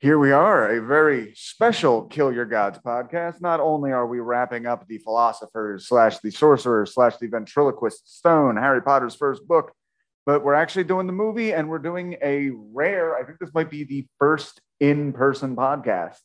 [0.00, 3.40] Here we are, a very special Kill Your Gods podcast.
[3.40, 8.56] Not only are we wrapping up the philosophers slash the sorcerers slash the ventriloquist stone,
[8.56, 9.72] Harry Potter's first book,
[10.24, 13.70] but we're actually doing the movie and we're doing a rare, I think this might
[13.70, 16.16] be the first in person podcast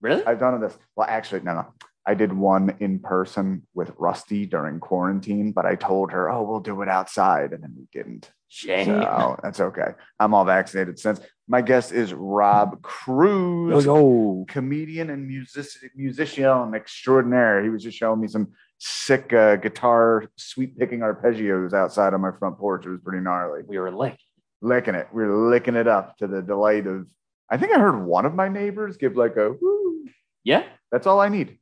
[0.00, 0.24] Really?
[0.24, 0.76] I've done this.
[0.96, 1.66] Well, actually, no, no.
[2.10, 6.58] I did one in person with Rusty during quarantine, but I told her, oh, we'll
[6.58, 7.52] do it outside.
[7.52, 8.28] And then we didn't.
[8.48, 8.86] Shame.
[8.86, 9.92] So that's okay.
[10.18, 11.20] I'm all vaccinated since.
[11.46, 14.44] My guest is Rob Crews, yo.
[14.48, 17.62] comedian and music, musician extraordinaire.
[17.62, 22.32] He was just showing me some sick uh, guitar sweep picking arpeggios outside on my
[22.40, 22.86] front porch.
[22.86, 23.62] It was pretty gnarly.
[23.64, 24.24] We were licked.
[24.62, 25.06] Licking it.
[25.12, 27.06] We were licking it up to the delight of,
[27.48, 30.06] I think I heard one of my neighbors give like a woo.
[30.42, 30.64] Yeah.
[30.90, 31.58] That's all I need.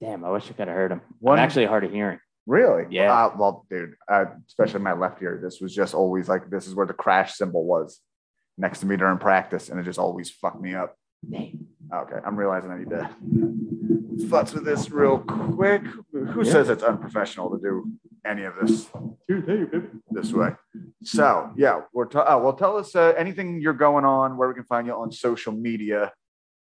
[0.00, 1.00] Damn, I wish I could have heard him.
[1.20, 2.18] One- I'm actually hard of hearing.
[2.46, 2.86] Really?
[2.90, 3.12] Yeah.
[3.12, 6.74] Uh, well, dude, uh, especially my left ear, this was just always like this is
[6.74, 8.00] where the crash cymbal was
[8.56, 10.96] next to me during practice, and it just always fucked me up.
[11.28, 11.66] Damn.
[11.92, 13.10] Okay, I'm realizing I need to
[14.28, 15.82] futz with this real quick.
[16.12, 16.52] Who Yeah.
[16.52, 17.90] says it's unprofessional to do
[18.24, 18.88] any of this
[20.10, 20.50] this way?
[21.02, 22.52] So yeah, we're ta- oh, well.
[22.54, 26.12] Tell us uh, anything you're going on, where we can find you on social media,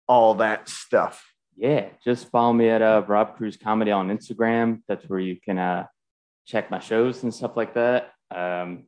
[0.08, 1.33] all that stuff.
[1.56, 4.82] Yeah, just follow me at uh, Rob Crews Comedy on Instagram.
[4.88, 5.86] That's where you can uh,
[6.46, 8.12] check my shows and stuff like that.
[8.32, 8.86] Um,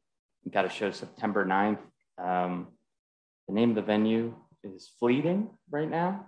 [0.50, 1.80] got a show September 9th.
[2.18, 2.68] Um,
[3.48, 6.28] the name of the venue is Fleeting right now,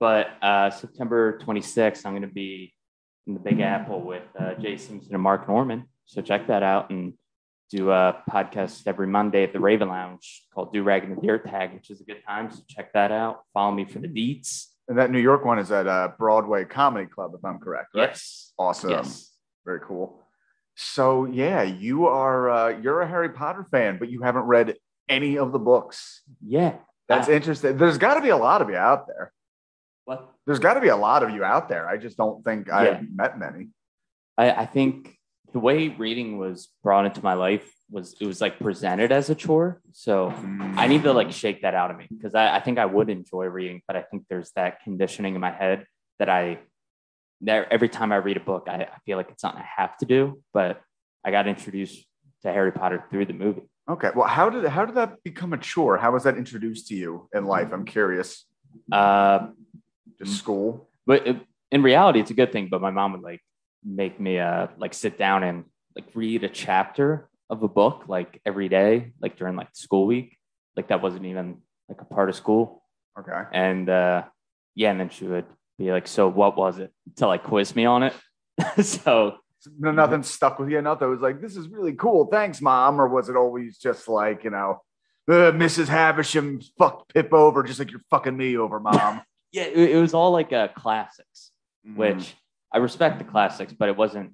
[0.00, 2.74] but uh, September 26th, I'm going to be
[3.26, 5.84] in the Big Apple with uh, Jay Simpson and Mark Normand.
[6.06, 7.14] So check that out and
[7.70, 11.38] do a podcast every Monday at the Raven Lounge called Do Rag and the Deer
[11.38, 12.50] Tag, which is a good time.
[12.50, 13.42] So check that out.
[13.52, 14.66] Follow me for the deets.
[14.88, 17.88] And that New York one is at uh, Broadway Comedy Club, if I'm correct.
[17.94, 18.08] Right?
[18.10, 18.52] Yes.
[18.58, 18.90] Awesome.
[18.90, 19.32] Yes.
[19.64, 20.22] Very cool.
[20.76, 24.76] So yeah, you are uh, you're a Harry Potter fan, but you haven't read
[25.08, 26.22] any of the books.
[26.46, 26.74] Yeah.
[27.08, 27.76] That's interesting.
[27.76, 29.32] There's got to be a lot of you out there.
[30.04, 30.28] What?
[30.44, 31.88] There's got to be a lot of you out there.
[31.88, 32.76] I just don't think Yeah.
[32.76, 33.68] I've met many.
[34.36, 35.16] I, I think
[35.52, 39.34] the way reading was brought into my life was it was like presented as a
[39.34, 39.80] chore.
[39.92, 40.32] So
[40.76, 43.08] I need to like shake that out of me because I, I think I would
[43.10, 45.86] enjoy reading, but I think there's that conditioning in my head
[46.18, 46.58] that I
[47.42, 49.96] that every time I read a book, I, I feel like it's something I have
[49.98, 50.42] to do.
[50.52, 50.80] But
[51.24, 52.04] I got introduced
[52.42, 53.62] to Harry Potter through the movie.
[53.88, 54.10] Okay.
[54.14, 55.96] Well, how did how did that become a chore?
[55.96, 57.72] How was that introduced to you in life?
[57.72, 58.44] I'm curious.
[58.90, 59.48] Uh,
[60.18, 60.88] Just school.
[61.06, 61.36] but it,
[61.70, 62.68] in reality, it's a good thing.
[62.68, 63.40] But my mom would like
[63.84, 65.64] make me uh like sit down and
[65.94, 70.36] like read a chapter of a book like every day, like during like school week.
[70.76, 71.58] Like that wasn't even
[71.88, 72.82] like a part of school.
[73.18, 73.42] Okay.
[73.52, 74.24] And uh
[74.74, 75.46] yeah, and then she would
[75.78, 78.14] be like, "So what was it?" to like quiz me on it.
[78.82, 79.36] so
[79.78, 80.80] No, nothing stuck with you.
[80.82, 82.26] Nothing was like, this is really cool.
[82.26, 83.00] Thanks, mom.
[83.00, 84.82] Or was it always just like, you know,
[85.28, 85.88] uh, Mrs.
[85.88, 89.22] Havisham fucked Pip over just like you're fucking me over, mom?
[89.52, 91.50] yeah, it, it was all like uh classics,
[91.86, 91.96] Mm.
[91.96, 92.34] which
[92.72, 94.32] I respect the classics, but it wasn't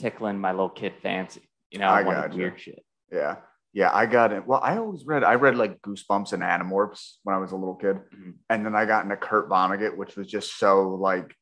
[0.00, 1.45] tickling my little kid fancy.
[1.70, 2.36] You know, I, I wanted gotcha.
[2.36, 2.84] weird shit.
[3.12, 3.36] Yeah.
[3.72, 4.46] Yeah, I got it.
[4.46, 7.74] Well, I always read, I read like Goosebumps and Animorphs when I was a little
[7.74, 7.96] kid.
[8.14, 8.34] Mhm.
[8.48, 11.34] And then I got into Kurt Vonnegut, which was just so like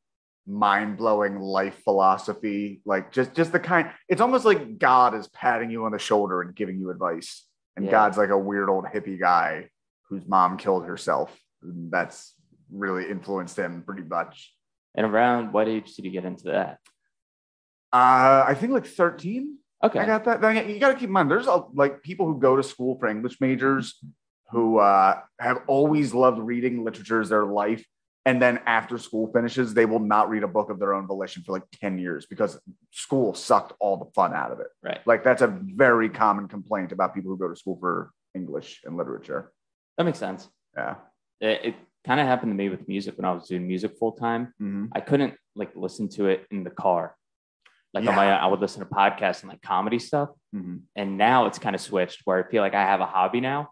[0.46, 2.80] mind blowing life philosophy.
[2.84, 6.42] Like just, just the kind, it's almost like God is patting you on the shoulder
[6.42, 7.46] and giving you advice.
[7.76, 7.92] And Yeah.
[7.92, 9.68] God's like a weird old hippie guy
[10.08, 11.38] whose mom killed herself.
[11.62, 12.34] And that's
[12.72, 14.52] really influenced him pretty much.
[14.96, 16.78] And around what age did you get into that?
[17.92, 19.58] Uh, I think like 13.
[19.84, 19.98] Okay.
[19.98, 20.68] I got that.
[20.68, 23.06] You got to keep in mind, there's a, like people who go to school for
[23.06, 24.02] English majors
[24.50, 27.84] who uh, have always loved reading literature as their life.
[28.26, 31.42] And then after school finishes, they will not read a book of their own volition
[31.42, 32.58] for like 10 years because
[32.90, 34.68] school sucked all the fun out of it.
[34.82, 35.00] Right.
[35.04, 38.96] Like that's a very common complaint about people who go to school for English and
[38.96, 39.52] literature.
[39.98, 40.48] That makes sense.
[40.74, 40.94] Yeah.
[41.40, 41.74] It, it
[42.06, 44.54] kind of happened to me with music when I was doing music full time.
[44.60, 44.88] Mhm.
[44.92, 47.16] I couldn't like listen to it in the car.
[47.94, 48.16] Like on Yeah.
[48.16, 50.30] my, I would listen to podcasts and like comedy stuff.
[50.54, 50.80] Mhm.
[50.96, 53.70] And now it's kind of switched where I feel like I have a hobby now.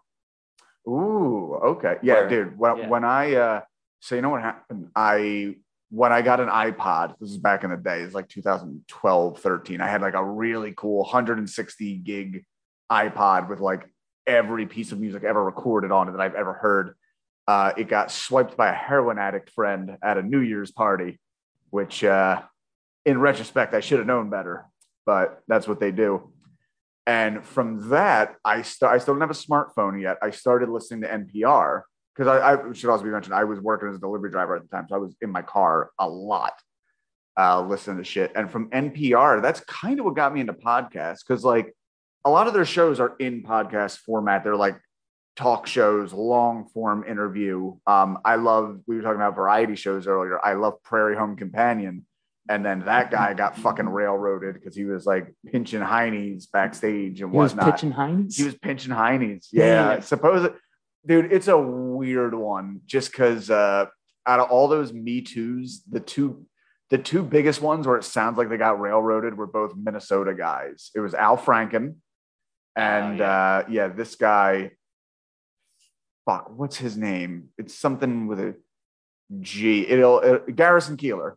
[0.87, 1.97] Ooh, okay.
[2.01, 2.57] Yeah, Where- dude.
[2.57, 2.87] When, yeah.
[2.87, 3.61] when I uh
[3.99, 4.89] so you know what happened?
[4.95, 5.55] I
[5.89, 9.79] when I got an iPod, this is back in the day, it's like 2012, 13.
[9.79, 12.45] I had like a really cool 160 gig
[12.91, 13.87] iPod with like
[14.25, 16.95] every piece of music ever recorded on it that I've ever heard.
[17.47, 21.19] Uh, it got swiped by a heroin addict friend at a New Year's party,
[21.69, 22.41] which uh,
[23.05, 24.65] in retrospect, I should have known better,
[25.05, 26.31] but that's what they do.
[27.05, 30.17] And from that, I, I still didn't have a smartphone yet.
[30.21, 31.81] I started listening to NPR
[32.15, 34.61] because I, I should also be mentioned, I was working as a delivery driver at
[34.61, 34.85] the time.
[34.87, 36.53] So I was in my car a lot,
[37.37, 38.31] uh, listening to shit.
[38.35, 41.75] And from NPR, that's kind of what got me into podcasts because, like,
[42.25, 44.43] a lot of their shows are in podcast format.
[44.43, 44.79] They're like
[45.35, 47.75] talk shows, long form interview.
[47.87, 50.43] Um, I love, we were talking about variety shows earlier.
[50.45, 52.05] I love Prairie Home Companion.
[52.49, 57.31] And then that guy got fucking railroaded because he was like pinching heinies backstage and
[57.31, 57.73] He was whatnot.
[57.75, 58.35] pitching Heinz.
[58.35, 59.47] He was pinching heinies.
[59.51, 59.93] Yeah.
[59.93, 60.01] Damn.
[60.01, 60.49] Suppose
[61.05, 63.85] dude, it's a weird one just because uh,
[64.25, 66.45] out of all those Me Too's, the two
[66.89, 70.91] the two biggest ones where it sounds like they got railroaded were both Minnesota guys.
[70.93, 71.95] It was Al Franken
[72.75, 73.31] and Oh, yeah.
[73.31, 74.71] uh, yeah, this guy.
[76.25, 77.49] Fuck, what's his name?
[77.57, 78.55] It's something with a
[79.41, 79.87] G.
[79.87, 81.33] It'll it, Garrison Keillor.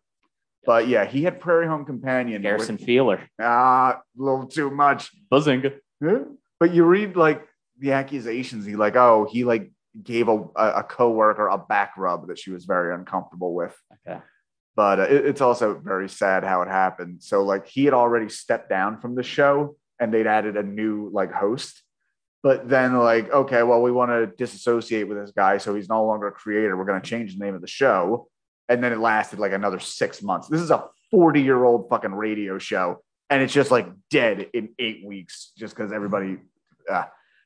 [0.67, 2.43] But yeah, he had Prairie Home Companion.
[2.43, 3.21] Garrison Feeler.
[3.41, 5.11] Ah, a little too much.
[5.31, 5.63] Buzzing.
[6.61, 7.47] But you read like
[7.79, 8.67] the accusations.
[8.67, 9.71] He like, oh, he like
[10.03, 13.75] gave a a, a coworker a back rub that she was very uncomfortable with.
[14.07, 14.21] Okay.
[14.75, 17.23] But uh, it- it's also very sad how it happened.
[17.23, 21.11] So like he had already stepped down from the show, and they'd added a new
[21.13, 21.83] like host.
[22.43, 26.05] But then like, okay, well, we want to disassociate with this guy, so he's no
[26.07, 26.77] longer a creator.
[26.77, 28.29] We're going to change the name of the show.
[28.69, 30.49] And then it lasted like another six months.
[30.49, 34.71] This is a 40 year old fucking radio show, and it's just like dead in
[34.79, 36.39] eight weeks just because everybody.
[36.91, 37.05] Uh,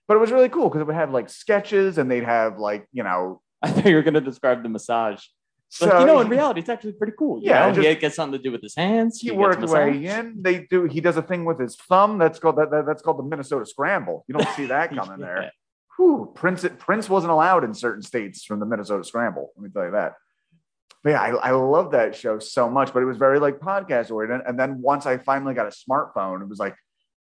[0.09, 2.87] but it was really cool because it would have like sketches and they'd have like,
[2.93, 5.23] you know, I thought you were going to describe the massage.
[5.69, 7.41] so Like, you know, in reality, it's actually pretty cool.
[7.43, 7.75] Yeah, know?
[7.75, 9.21] just- he gets something to do with his hands.
[9.21, 10.43] he gets worked way in.
[10.43, 10.85] They do.
[10.85, 12.19] He does a thing with his thumb.
[12.19, 14.25] That's called that, that- That's called the Minnesota Scramble.
[14.27, 15.53] You don't see that coming there.
[15.97, 19.51] Whew, Prince Prince wasn't allowed in certain states from the Minnesota Scramble.
[19.57, 20.15] Let me tell you that.
[21.03, 22.93] But yeah, I, I love that show so much.
[22.93, 24.47] But it was very like podcast oriented.
[24.47, 26.77] And then once I finally got a smartphone, it was like,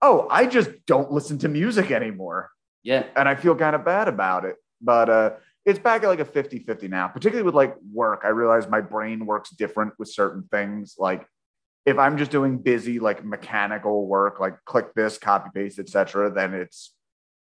[0.02, 2.50] oh, I just don't listen to music anymore.
[2.82, 3.04] Yeah.
[3.16, 4.56] And I feel kind of bad about it.
[4.80, 5.30] But uh
[5.64, 8.20] it's back at like a 50-50 now, particularly with like work.
[8.24, 10.94] I realize my brain works different with certain things.
[10.96, 11.26] Like
[11.84, 16.54] if I'm just doing busy like mechanical work, like click this, copy paste, etc., then
[16.54, 16.94] it's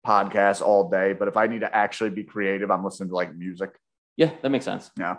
[0.06, 1.14] podcasts all day.
[1.14, 3.70] But if I need to actually be creative, I'm listening to like music.
[4.18, 4.90] Yeah, that makes sense.
[4.98, 5.16] Yeah.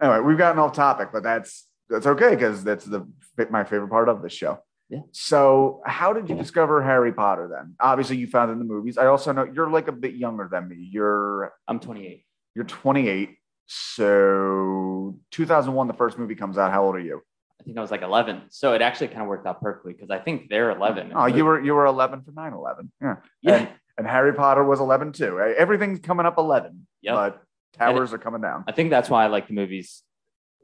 [0.00, 3.06] Anyway, we've gotten off topic, but that's that's okay because that's the
[3.50, 4.58] my favorite part of this show.
[4.88, 5.00] Yeah.
[5.12, 7.76] So, how did you discover Harry Potter then?
[7.78, 8.98] Obviously, you found it in the movies.
[8.98, 10.88] I also know you're like a bit younger than me.
[10.90, 12.24] You're I'm 28.
[12.54, 13.36] you're 28.
[13.72, 16.72] So, 2001, the first movie comes out.
[16.72, 17.22] How old are you?
[17.60, 18.42] I think I was like 11.
[18.48, 21.12] So it actually kind of worked out perfectly because I think they're 11.
[21.14, 22.88] Oh, you were you were 11 for 9/11.
[23.00, 23.16] Yeah.
[23.42, 23.54] Yeah.
[23.54, 23.68] And,
[23.98, 25.38] and Harry Potter was 11 too.
[25.38, 26.86] Everything's coming up 11.
[27.02, 27.14] Yep.
[27.14, 27.42] But
[27.72, 28.64] towers are coming down.
[28.66, 30.02] I think that's why I like the movies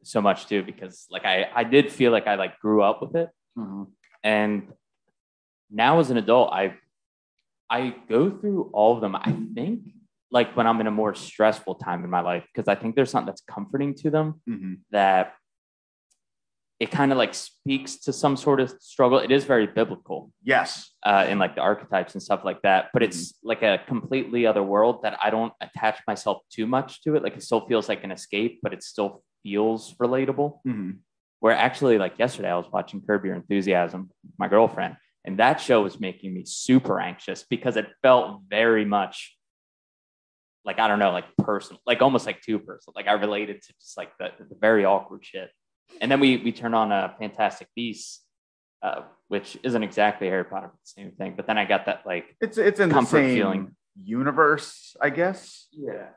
[0.03, 3.17] so much too because like I I did feel like I like grew up with
[3.17, 3.88] it Mhm.
[4.23, 4.73] and
[5.70, 6.76] now as an adult I
[7.69, 9.81] I go through all of them I think
[10.31, 13.11] like when I'm in a more stressful time in my life because I think there's
[13.11, 14.81] something that's comforting to them Mhm.
[14.91, 15.35] that
[16.78, 20.90] it kind of like speaks to some sort of struggle it is very biblical Yes.
[21.05, 22.90] uh, in like the archetypes and stuff like that.
[22.93, 27.17] But it's like a completely other world that I don't attach myself too much to
[27.17, 27.23] it.
[27.23, 30.58] Like it still feels like an escape, but it still feels relatable.
[30.67, 30.99] Mhm.
[31.40, 35.82] Where actually, like yesterday, I was watching Curb Your Enthusiasm, my girlfriend, and that show
[35.82, 39.37] was making me super anxious because it felt very much
[40.64, 42.94] like I don't know, like personal, like almost like too personal.
[42.96, 45.50] Like I related to just like the, the very awkward shit.
[46.00, 48.22] And then we we turned on a Fantastic Beasts,
[48.82, 51.34] uh, which isn't exactly Harry Potter, but the same thing.
[51.36, 53.76] But then I got that like It's it's in the same feeling.
[54.02, 55.68] universe, I guess.
[55.72, 56.08] yeah,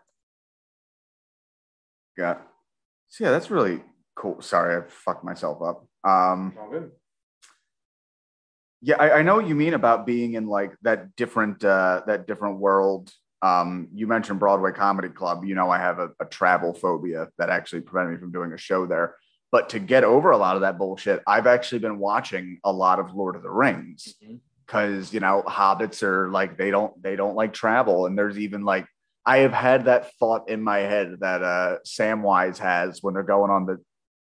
[2.18, 2.38] Yeah.
[3.08, 3.82] So yeah, that's really
[4.16, 4.42] cool.
[4.42, 5.88] Sorry, I fucked myself up.
[6.04, 6.54] Um,
[8.82, 12.28] yeah, I, I know what you mean about being in like that different uh, that
[12.28, 13.12] different world.
[13.42, 15.46] Um, you mentioned Broadway Comedy Club.
[15.46, 18.58] You know, I have a, a travel phobia that actually prevented me from doing a
[18.58, 19.16] show there.
[19.52, 23.00] But to get over a lot of that bullshit, I've actually been watching a lot
[23.00, 24.14] of Lord of the Rings
[24.66, 28.06] because you know hobbits are like they don't they don't like travel.
[28.06, 28.86] And there's even like
[29.26, 33.52] i have had that thought in my head that uh samwise has when they're going
[33.52, 33.78] on the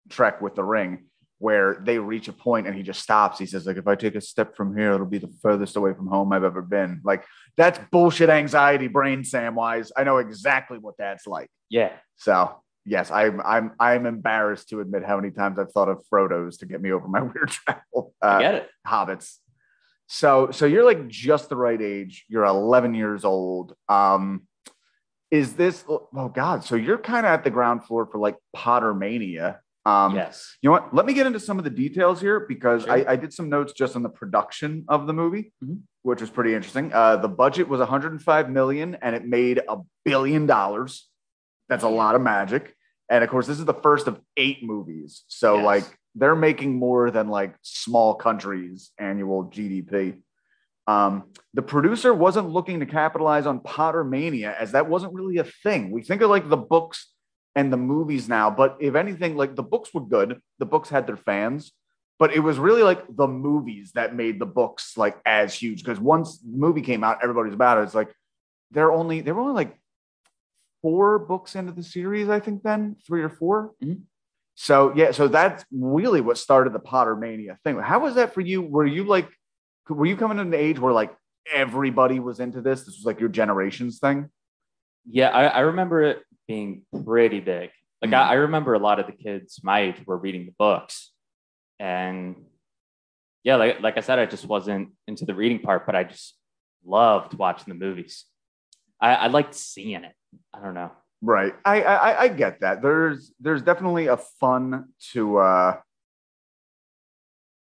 [0.08, 1.04] trek with the ring
[1.38, 3.38] where they reach a point and he just stops.
[3.38, 5.94] He says like if i take a step from here it'll be the furthest away
[5.94, 7.00] from home i've ever been.
[7.04, 7.24] Like
[7.56, 9.90] that's bullshit anxiety brain samwise.
[9.96, 11.48] I know exactly what that's like.
[11.70, 11.92] Yeah.
[12.16, 16.56] so yes i'm i'm i'm embarrassed to admit how many times i've thought of frodo's
[16.58, 18.68] to get me over my weird travel I uh, get it.
[18.86, 19.36] hobbits.
[20.06, 22.24] So so you're like just the right age.
[22.28, 23.74] You're 11 years old.
[23.88, 24.46] Um
[25.30, 28.94] is this oh god, so you're kind of at the ground floor for like Potter
[28.94, 29.60] mania.
[29.84, 30.56] Um yes.
[30.62, 30.94] you know what?
[30.94, 32.92] Let me get into some of the details here because Sure.
[32.92, 35.80] I, I did some notes just on the production of the movie, Mhm.
[36.02, 36.90] which was pretty interesting.
[36.92, 39.76] Uh, the budget was 105 million and it made a
[40.06, 41.06] billion dollars.
[41.68, 42.74] That's a lot of magic.
[43.10, 45.24] And of course, this is the first of eight movies.
[45.28, 45.64] So, Yes.
[45.64, 50.20] like, they're making more than like small countries' annual GDP.
[50.86, 51.24] Um,
[51.54, 55.90] the producer wasn't looking to capitalize on Potter mania as that wasn't really a thing.
[55.90, 57.12] We think of like the books
[57.54, 60.40] and the movies now, but if anything, like the books were good.
[60.58, 61.72] The books had their fans,
[62.18, 65.82] but it was really like the movies that made the books like as huge.
[65.84, 67.82] Because once the movie came out, everybody's about it.
[67.82, 68.12] It's like
[68.70, 69.76] they're only they were only like
[70.82, 72.62] four books into the series, I think.
[72.62, 74.02] Then three or 4 Mhm.
[74.54, 77.78] So yeah, so that's really what started the Potter mania thing.
[77.78, 78.62] How was that for you?
[78.62, 79.28] Were you like,
[79.88, 81.14] were you coming to an age where like
[81.52, 82.80] everybody was into this?
[82.80, 84.28] This was like your generation's thing.
[85.08, 87.70] Yeah, I, I remember it being pretty big.
[88.02, 88.14] Like Mhm.
[88.14, 91.12] I, I remember a lot of the kids my age were reading the books,
[91.78, 92.36] and
[93.44, 96.36] yeah, like like I said, I just wasn't into the reading part, but I just
[96.84, 98.24] loved watching the movies.
[99.00, 100.14] I, I liked seeing it.
[100.52, 100.90] I don't know.
[101.22, 101.54] Right.
[101.64, 102.80] I, I I get that.
[102.82, 105.76] There's there's definitely a fun to uh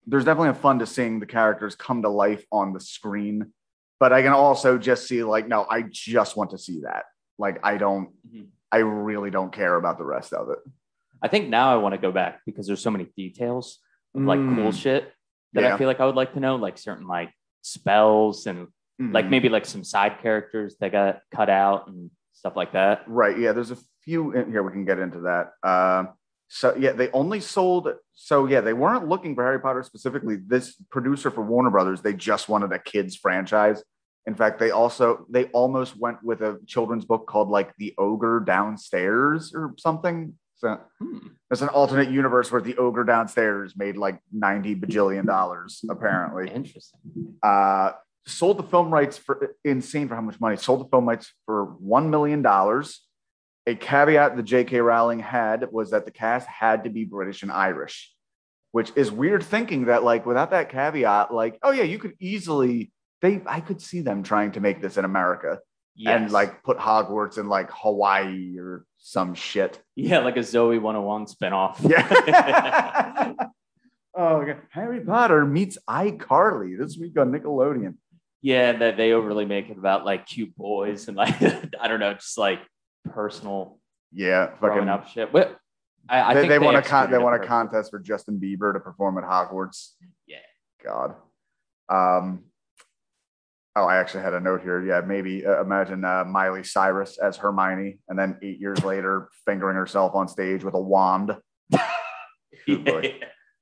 [0.08, 3.54] there's definitely a fun to seeing the characters come to life on the screen.
[4.00, 7.06] But I can also just see like, no, I just want to see that.
[7.38, 8.48] Like I don't Mhm.
[8.72, 10.60] I really don't care about the rest of it.
[11.22, 13.80] I think now I want to go back because there's so many details
[14.16, 14.82] of like cool Mm.
[14.82, 15.14] shit
[15.54, 15.76] that Yeah.
[15.76, 18.68] I feel like I would like to know, like certain like spells and
[19.12, 19.30] like Mhm.
[19.30, 23.04] maybe like some side characters that got cut out and stuff like that.
[23.08, 23.38] Right.
[23.38, 23.52] Yeah.
[23.54, 24.64] There's a few in here.
[24.64, 25.54] We can get into that.
[25.68, 26.10] Um,
[26.48, 27.88] so yeah, they only sold.
[28.14, 30.36] So yeah, they weren't looking for Harry Potter specifically.
[30.36, 33.84] This producer for Warner Brothers, they just wanted a kids franchise.
[34.28, 38.40] In fact, they also they almost went with a children's book called like The Ogre
[38.42, 40.38] Downstairs or something.
[40.58, 41.18] So Hmm.
[41.50, 47.00] it's an alternate universe where the ogre downstairs made like 90 bajillion dollars, apparently Interesting.
[47.42, 47.94] uh,
[48.26, 50.58] sold the film rights for insane for how much money.
[50.58, 53.02] Sold the film rights for one million dollars.
[53.68, 54.80] A caveat that J.K.
[54.80, 58.12] Rowling had was that the cast had to be British and Irish,
[58.72, 62.92] which is weird thinking that like without that caveat, like oh yeah, you could easily
[63.22, 65.60] they I could see them trying to make this in America
[66.06, 69.82] and like put Hogwarts in like Hawaii or some shit.
[69.96, 71.78] yeah, like a Zoe 101 spinoff.
[71.88, 73.34] Yeah.
[74.16, 74.56] oh, okay.
[74.70, 77.96] Harry Potter meets iCarly this week on Nickelodeon.
[78.42, 81.42] Yeah, that they overly make it about like cute boys and like
[81.82, 82.60] I don't know, just like
[83.06, 83.80] personal
[84.12, 84.90] Yeah, fucking.
[84.90, 85.32] up shit.
[85.32, 85.58] But
[86.10, 88.74] I, I they, think they want a con- they want a contest for Justin Bieber
[88.74, 89.92] to perform at Hogwarts.
[90.28, 90.38] Yeah.
[90.84, 91.16] God.
[91.90, 92.46] Um.
[93.74, 94.84] Oh, I actually had a note here.
[94.86, 99.78] Yeah, maybe uh, imagine uh, Miley Cyrus as Hermione, and then eight years later, fingering
[99.78, 101.38] herself on stage with a wand.
[102.68, 103.20] Boy.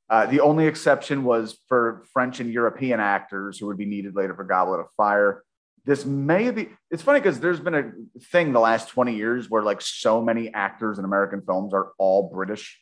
[0.09, 4.35] Uh, the only exception was for French and European actors who would be needed later
[4.35, 5.43] for Goblet of Fire.
[5.85, 7.91] This may be, it's funny because there's been a
[8.31, 12.29] thing the last 20 years where like so many actors in American films are all
[12.33, 12.79] British.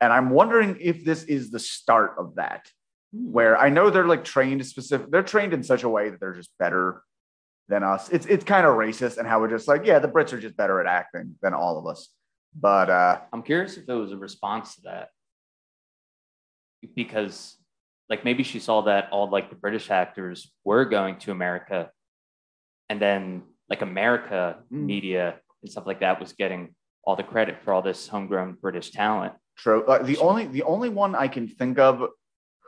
[0.00, 2.66] And I'm wondering if this is the start of that,
[3.12, 6.34] where I know they're like trained specific, they're trained in such a way that they're
[6.34, 7.02] just better
[7.68, 8.08] than us.
[8.08, 10.56] It's, it's kind of racist and how we're just like, yeah, the Brits are just
[10.56, 12.08] better at acting than all of us.
[12.58, 15.08] But uh, I'm curious if it was a response to that.
[16.94, 17.56] Because
[18.10, 21.90] like maybe she saw that all like the British actors were going to America
[22.88, 24.84] and then like America Mm.
[24.86, 26.74] media and stuff like that was getting
[27.04, 29.32] all the credit for all this homegrown British talent.
[29.56, 29.84] True.
[29.86, 32.02] Uh, the only the only one I can think of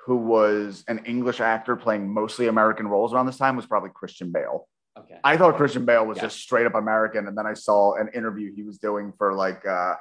[0.07, 4.31] who was an English actor playing mostly American roles around this time was probably Christian
[4.33, 4.69] Bale.
[4.99, 5.19] Okay.
[5.25, 6.25] I thought Christian Bale was Yeah.
[6.25, 9.67] just straight up American, and then I saw an interview he was doing for like
[9.67, 9.95] uh,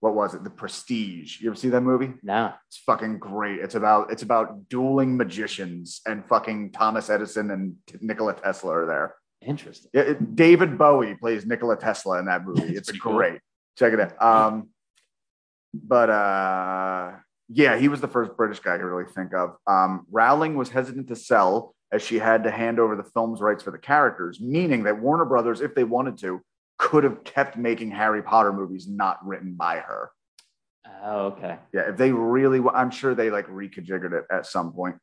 [0.00, 0.44] what was it?
[0.44, 1.40] The Prestige.
[1.40, 2.12] You ever see that movie?
[2.22, 2.52] no.
[2.68, 3.60] It's fucking great.
[3.60, 9.14] It's about it's about dueling magicians, and fucking Thomas Edison and Nikola Tesla are there.
[9.42, 9.90] Interesting.
[9.94, 12.62] Yeah, it- David Bowie plays Nikola Tesla in that movie.
[12.76, 13.14] It's pretty cool.
[13.16, 13.40] great.
[13.78, 14.22] Check it out.
[14.22, 14.68] Um,
[15.74, 17.12] but uh,
[17.48, 19.56] yeah, he was the first British guy I could really think of.
[19.66, 23.62] Um, Rowling was hesitant to sell as she had to hand over the film's rights
[23.62, 26.40] for the characters, meaning that Warner Brothers, if they wanted to,
[26.78, 30.10] could have kept making Harry Potter movies not written by her.
[31.02, 31.58] Oh, okay.
[31.72, 34.96] Yeah, if they really, I'm sure they like reconfigured it at some point.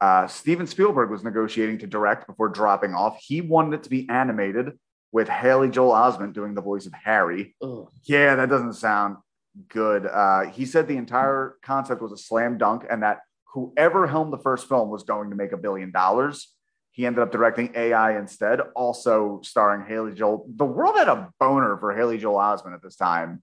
[0.00, 3.18] Uh, Steven Spielberg was negotiating to direct before dropping off.
[3.20, 4.78] He wanted it to be animated
[5.12, 7.56] with Haley Joel Osment doing the voice of Harry.
[7.62, 7.88] Ugh.
[8.04, 9.16] Yeah, that doesn't sound
[9.68, 10.06] good.
[10.06, 13.20] Uh, he said the entire concept was a slam dunk and that
[13.54, 16.54] whoever helmed the first film was going to make a billion dollars.
[16.96, 20.46] He ended up directing AI instead, also starring Haley Joel.
[20.56, 23.42] The world had a boner for Haley Joel Osment at this time.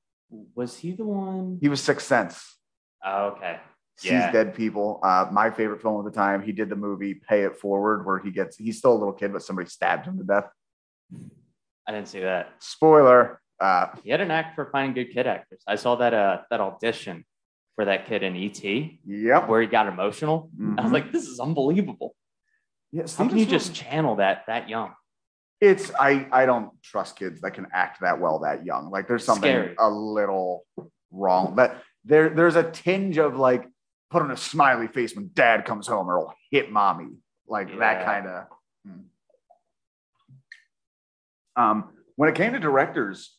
[0.56, 1.60] Was he the one?
[1.62, 2.58] He was Sixth Sense.
[3.06, 3.60] Oh, okay.
[3.98, 4.32] sees Yeah.
[4.32, 5.00] dead people.
[5.04, 6.42] Uh, my favorite film of the time.
[6.42, 9.32] He did the movie Pay It Forward, where he gets he's still a little kid,
[9.32, 10.50] but somebody stabbed him to death.
[11.88, 12.54] I didn't see that.
[12.58, 13.40] Spoiler.
[13.60, 15.62] Uh, He had an act for finding good kid actors.
[15.68, 17.24] I saw that uh that audition
[17.76, 18.64] for that kid in ET
[19.06, 19.48] yep.
[19.48, 20.50] where he got emotional.
[20.60, 20.94] I was Mhm.
[20.94, 22.16] like, this is unbelievable.
[22.94, 24.94] Yeah, How can you just channel that that young?
[25.60, 28.92] It's I I don't trust kids that can act that well that young.
[28.92, 29.76] Like there's something Scary.
[29.80, 30.66] a little
[31.12, 31.56] wrong.
[31.56, 33.68] That there there's a tinge of like
[34.12, 37.10] put on a smiley face when dad comes home or he'll hit mommy.
[37.48, 38.46] Like that kind of.
[41.56, 43.36] Um, when it came to directors,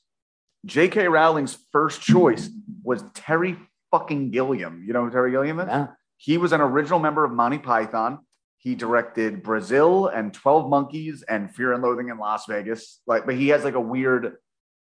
[0.67, 1.09] J.K.
[1.09, 2.49] Rowling's first choice
[2.83, 3.57] was Terry
[3.91, 4.85] fucking Gilliam.
[4.87, 5.67] You know who Terry Gilliam is?
[5.69, 5.87] Yeah.
[6.17, 8.21] He was an original member of Monty Python.
[8.65, 13.01] He directed Brazil and 12 Monkeys and Fear and Loathing in Las Vegas.
[13.07, 14.37] Like, but he has like a weird,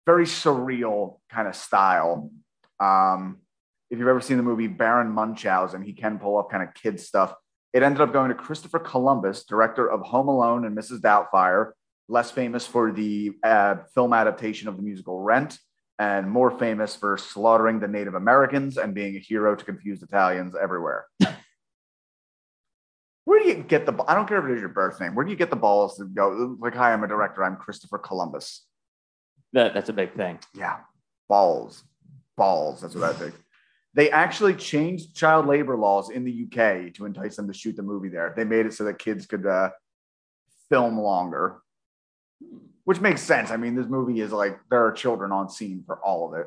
[0.07, 2.31] very surreal kind of style.
[2.79, 3.39] Um,
[3.91, 7.01] if you've ever seen the movie Baron Munchausen, he can pull up kind of kid
[7.01, 7.35] stuff.
[7.73, 11.01] It ended up going to Christopher Columbus, director of Home Alone and Mrs.
[11.01, 11.73] Doubtfire,
[12.09, 15.59] less famous for the uh, film adaptation of the musical Rent,
[15.99, 20.55] and more famous for slaughtering the Native Americans and being a hero to confused Italians
[20.61, 21.07] everywhere.
[23.43, 24.05] Do you get the?
[24.07, 25.15] I don't care if it is your birth name.
[25.15, 26.57] Where do you get the balls to go?
[26.61, 27.45] Like, hi, I'm a director.
[27.45, 28.67] I'm Christopher Columbus.
[29.53, 30.39] That, that's a big thing.
[30.55, 30.79] Yeah,
[31.29, 31.85] balls,
[32.37, 32.81] balls.
[32.81, 33.35] That's what I think.
[33.95, 37.83] They actually changed child labor laws in the UK to entice them to shoot the
[37.83, 38.33] movie there.
[38.35, 39.71] They made it so that kids could uh,
[40.71, 41.61] film longer,
[42.85, 43.51] which makes sense.
[43.51, 46.47] I mean, this movie is like there are children on scene for all of it.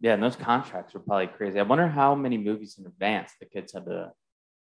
[0.00, 1.58] Yeah, and those contracts were probably crazy.
[1.58, 4.12] I wonder how many movies in advance the kids had to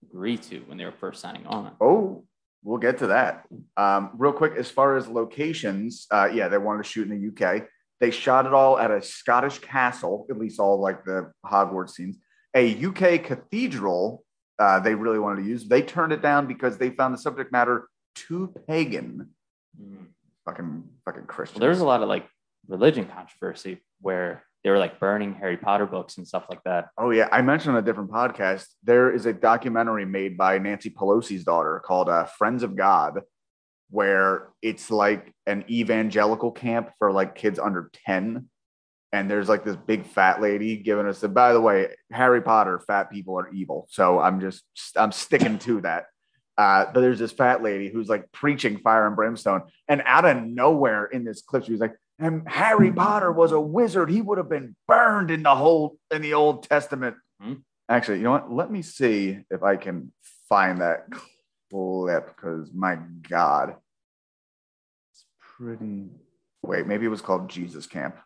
[0.02, 1.72] agree to when they were first signing on.
[1.80, 2.24] Oh,
[2.62, 3.44] we'll get to that.
[3.76, 7.46] Um, real quick, as far as locations, uh, yeah, they wanted to shoot in the
[7.46, 7.64] UK.
[8.00, 12.18] They shot it all at a Scottish castle, at least all like the Hogwarts scenes.
[12.54, 14.24] A UK cathedral
[14.58, 15.64] uh, they really wanted to use.
[15.64, 19.30] They turned it down because they found the subject matter too pagan.
[19.80, 20.06] Mm.
[20.44, 21.56] Fucking fucking Christian.
[21.56, 22.26] Well, there was a lot of like
[22.66, 26.88] religion controversy where they were like burning Harry Potter books and stuff like that.
[26.98, 28.66] Oh yeah, I mentioned on a different podcast.
[28.82, 33.20] There is a documentary made by Nancy Pelosi's daughter called uh, "Friends of God,"
[33.90, 38.48] where it's like an evangelical camp for like kids under ten,
[39.12, 41.28] and there's like this big fat lady giving us the.
[41.28, 44.64] By the way, Harry Potter, fat people are evil, so I'm just
[44.96, 46.06] I'm sticking to that.
[46.56, 50.42] Uh, but there's this fat lady who's like preaching fire and brimstone, and out of
[50.42, 54.38] nowhere in this clip, she was like, "And Harry Potter was a wizard; he would
[54.38, 57.54] have been burned in the whole in the Old Testament." Hmm.
[57.88, 58.52] Actually, you know what?
[58.52, 60.12] Let me see if I can
[60.48, 61.06] find that
[61.70, 63.76] clip because my God,
[65.10, 65.24] it's
[65.56, 66.10] pretty.
[66.62, 68.16] Wait, maybe it was called Jesus Camp.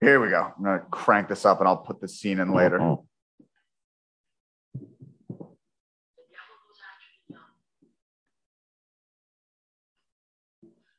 [0.00, 0.52] Here we go.
[0.56, 2.78] I'm gonna crank this up and I'll put the scene in later.
[2.78, 2.98] The devil
[6.66, 7.54] was actually young.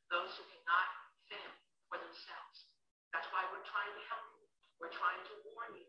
[0.07, 0.87] Those who cannot
[1.27, 1.51] fend
[1.91, 2.71] for themselves.
[3.11, 4.47] That's why we're trying to help you.
[4.79, 5.83] We're trying to warn you.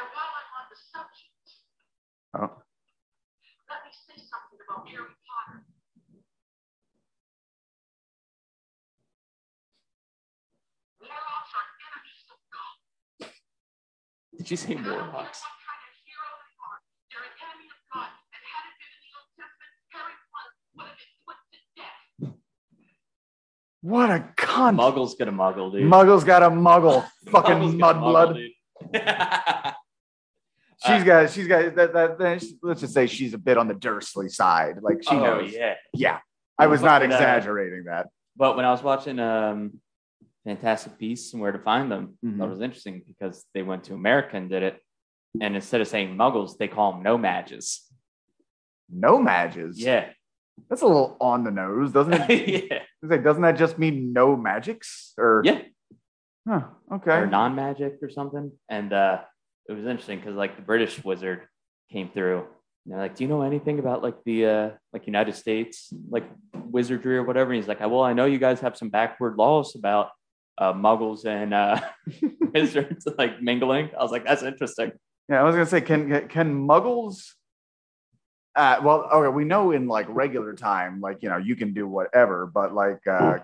[0.00, 0.32] And while
[0.98, 2.62] I'm on the subject, Oh,
[3.70, 5.62] let me say something about Harry Potter.
[11.00, 12.74] Warlocks are enemies of God.
[14.38, 15.40] Did you say I warlocks?
[15.46, 16.78] what kind of hero they are.
[17.10, 18.10] They're an enemy of God.
[18.10, 21.58] And had it been in the Old Testament, Harry Potter would have been put to
[21.78, 22.34] death.
[23.82, 24.76] what a cunt!
[24.76, 25.86] Muggle's gonna muggle, dude.
[25.86, 27.06] Muggle's got a muggle.
[27.30, 28.50] Fucking gonna mudblood.
[30.86, 32.44] She's got, she's got that, that, that.
[32.62, 34.76] Let's just say she's a bit on the Dursley side.
[34.80, 35.52] Like she oh knows.
[35.52, 35.74] yeah.
[35.92, 36.18] Yeah,
[36.58, 38.08] I was not uh, exaggerating that.
[38.36, 39.80] But when I was watching um,
[40.44, 42.38] Fantastic Beasts and Where to Find Them, Mhm.
[42.38, 44.80] that was interesting because they went to America and did it,
[45.40, 47.84] and instead of saying Muggles, they call them No Mages.
[48.90, 49.78] No mages.
[49.78, 50.06] Yeah,
[50.70, 52.68] that's a little on the nose, doesn't it?
[52.70, 55.12] yeah, like, doesn't that just mean no magics?
[55.18, 55.60] Or yeah,
[56.48, 56.62] Huh,
[56.92, 57.16] okay.
[57.16, 58.52] or non-magic or something.
[58.70, 59.20] And uh,
[59.68, 61.42] it was interesting because like the British wizard
[61.90, 62.46] came through.
[62.84, 66.24] And they're like, "Do you know anything about like the uh, like United States like
[66.54, 69.74] wizardry or whatever?" And he's like, "Well, I know you guys have some backward laws
[69.74, 70.10] about
[70.56, 71.80] uh, Muggles and uh,
[72.54, 74.92] wizards like mingling." I was like, "That's interesting."
[75.28, 77.34] Yeah, I was gonna say, can can muggles?
[78.56, 81.86] Uh, well, okay, we know in like regular time, like you know, you can do
[81.86, 83.38] whatever, but like, uh,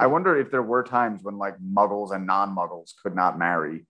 [0.00, 3.86] I wonder if there were times when like muggles and non-muggles could not marry.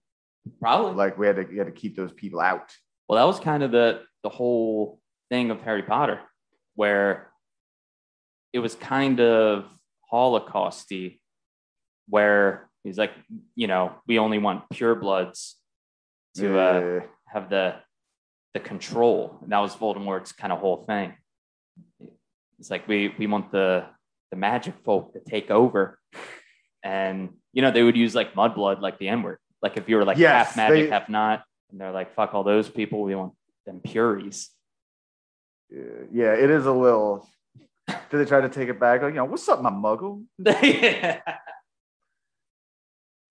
[0.61, 0.94] Probably.
[0.94, 2.72] Like we had to, we had to keep those people out.
[3.09, 5.00] Well, that was kind of the the whole
[5.31, 6.20] thing of Harry Potter,
[6.74, 7.31] where
[8.53, 9.66] it was kind of
[10.12, 11.20] Holocausty,
[12.09, 13.12] where he's like,
[13.55, 15.55] you know, we only want purebloods
[16.37, 17.74] to uh, Uh, have the
[18.55, 21.14] the control, and that was Voldemort's kind of whole thing.
[22.59, 23.87] It's like we we want the
[24.31, 25.98] the magic folk to take over,
[26.85, 29.38] and you know they would use like mudblood, like the N word.
[29.62, 31.44] Like if you were like Yes, half magic, they- half not.
[31.70, 33.02] and they're like, "Fuck all those people.
[33.02, 33.34] We want
[33.66, 34.50] them puries."
[35.70, 37.28] Yeah, it is a little.
[37.86, 39.02] Did they try to take it back?
[39.02, 40.24] Like, you know, what's up, my muggle?
[40.38, 41.20] yeah.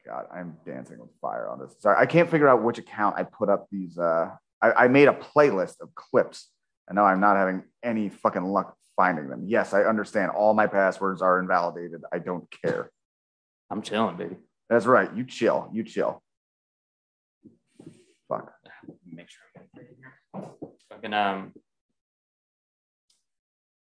[0.06, 1.76] God, I'm dancing with fire on this.
[1.80, 3.98] Sorry, I can't figure out which account I put up these.
[3.98, 6.50] Uh, I, I made a playlist of clips,
[6.88, 9.44] and now I'm not having any fucking luck finding them.
[9.48, 10.32] Yes, I understand.
[10.32, 12.02] All my passwords are invalidated.
[12.12, 12.90] I don't care.
[13.70, 14.36] I'm chilling, baby.
[14.70, 15.14] That's right.
[15.16, 15.70] You chill.
[15.74, 16.22] You chill.
[18.28, 18.54] Fuck.
[19.12, 19.98] Make sure I get it
[20.34, 20.48] right.
[20.92, 21.54] Fucking um.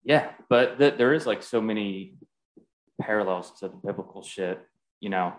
[0.04, 2.16] Yeah, but th- there is like so many
[3.02, 4.62] parallels to the biblical shit.
[5.00, 5.34] You know,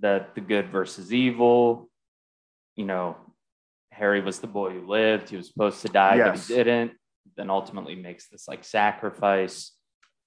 [0.00, 1.90] that the good versus evil.
[2.76, 3.16] You know,
[3.92, 5.28] Harry was the boy who lived.
[5.28, 6.46] He was supposed to die, Yes.
[6.48, 6.92] but he didn't.
[7.36, 9.72] Then ultimately makes this like sacrifice.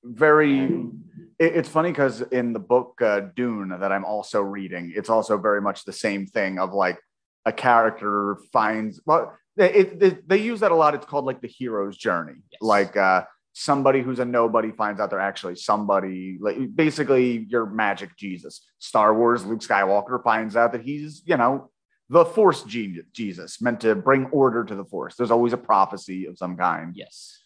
[0.03, 0.59] Very.
[0.59, 1.03] And-
[1.41, 5.61] it's funny because in the book uh, Dune that I'm also reading, it's also very
[5.61, 6.99] much the same thing of like
[7.45, 9.01] a character finds.
[9.05, 10.93] Well, it, it, they use that a lot.
[10.93, 12.35] It's called like the hero's journey.
[12.51, 12.61] Yes.
[12.61, 13.23] Like uh,
[13.53, 16.37] somebody who's a nobody finds out they're actually somebody.
[16.39, 18.61] Like basically, your magic Jesus.
[18.77, 19.43] Star Wars.
[19.43, 21.71] Luke Skywalker finds out that he's you know
[22.09, 25.15] the Force Jesus, meant to bring order to the Force.
[25.15, 26.93] There's always a prophecy of some kind.
[26.93, 27.40] Yes.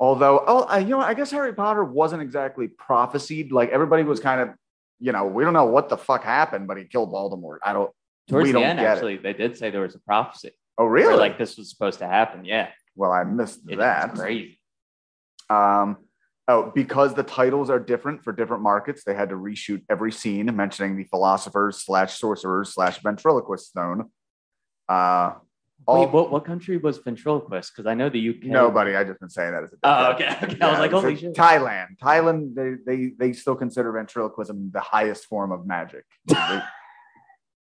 [0.00, 3.50] Although, oh, I, you know, I guess Harry Potter wasn't exactly prophesied.
[3.50, 4.50] Like everybody was kind of,
[5.00, 7.58] you know, we don't know what the fuck happened, but he killed Voldemort.
[7.64, 7.90] I don't.
[8.28, 8.90] Towards We the don't end, get it.
[8.90, 10.50] actually, they did say there was a prophecy.
[10.76, 11.16] Oh, really?
[11.16, 12.44] like this was supposed to happen.
[12.44, 12.68] Yeah.
[12.94, 14.14] well, I missed It- that.
[14.14, 14.60] Crazy.
[15.50, 15.96] Um,
[16.46, 20.54] oh, because the titles are different for different markets, they had to reshoot every scene
[20.54, 24.10] mentioning the philosophers slash sorcerers slash ventriloquist stone.
[24.88, 25.32] Uh,
[25.86, 27.72] all Wait, what, what country was ventriloquist?
[27.74, 28.44] Because I know the UK.
[28.44, 28.94] nobody.
[28.94, 29.76] I just been saying that as a.
[29.84, 30.36] Oh, okay.
[30.42, 30.60] okay.
[30.60, 31.34] I was like, holy shit.
[31.34, 31.98] Thailand.
[32.02, 36.04] Thailand, they, they they still consider ventriloquism the highest form of magic.
[36.26, 36.60] they,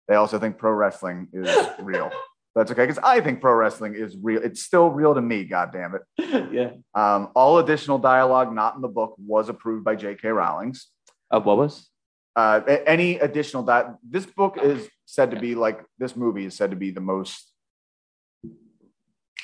[0.08, 1.48] they also think pro wrestling is
[1.80, 2.10] real.
[2.54, 4.42] That's okay, because I think pro wrestling is real.
[4.42, 6.02] It's still real to me, God damn it.
[6.52, 6.70] yeah.
[6.94, 10.28] Um, all additional dialogue not in the book was approved by J.K.
[10.28, 10.88] Rowling's.
[11.30, 11.88] Uh, what was?
[12.34, 16.70] Uh, any additional that this book is said to be like this movie is said
[16.70, 17.49] to be the most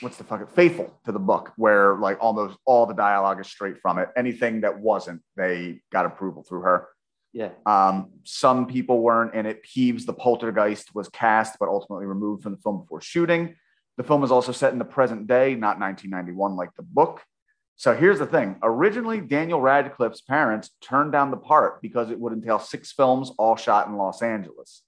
[0.01, 3.79] what's the fuck faithful to the book where like almost all the dialogue is straight
[3.81, 6.89] from it anything that wasn't they got approval through her
[7.33, 7.51] Yeah.
[7.65, 12.53] um, some people weren't in it peeves the poltergeist was cast but ultimately removed from
[12.53, 13.55] the film before shooting
[13.97, 17.23] the film is also set in the present day not 1991 like the book
[17.79, 18.57] so here's the thing.
[18.63, 23.55] Originally, Daniel Radcliffe's parents turned down the part because it would entail six films all
[23.55, 24.81] shot in Los Angeles.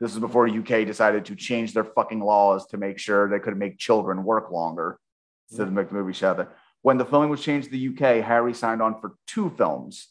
[0.00, 3.56] This is before UK decided to change their fucking laws to make sure they could
[3.56, 4.98] make children work longer
[5.50, 6.52] instead of make the movie shot.
[6.82, 10.08] When the filming was changed to the UK, Harry signed on for two films.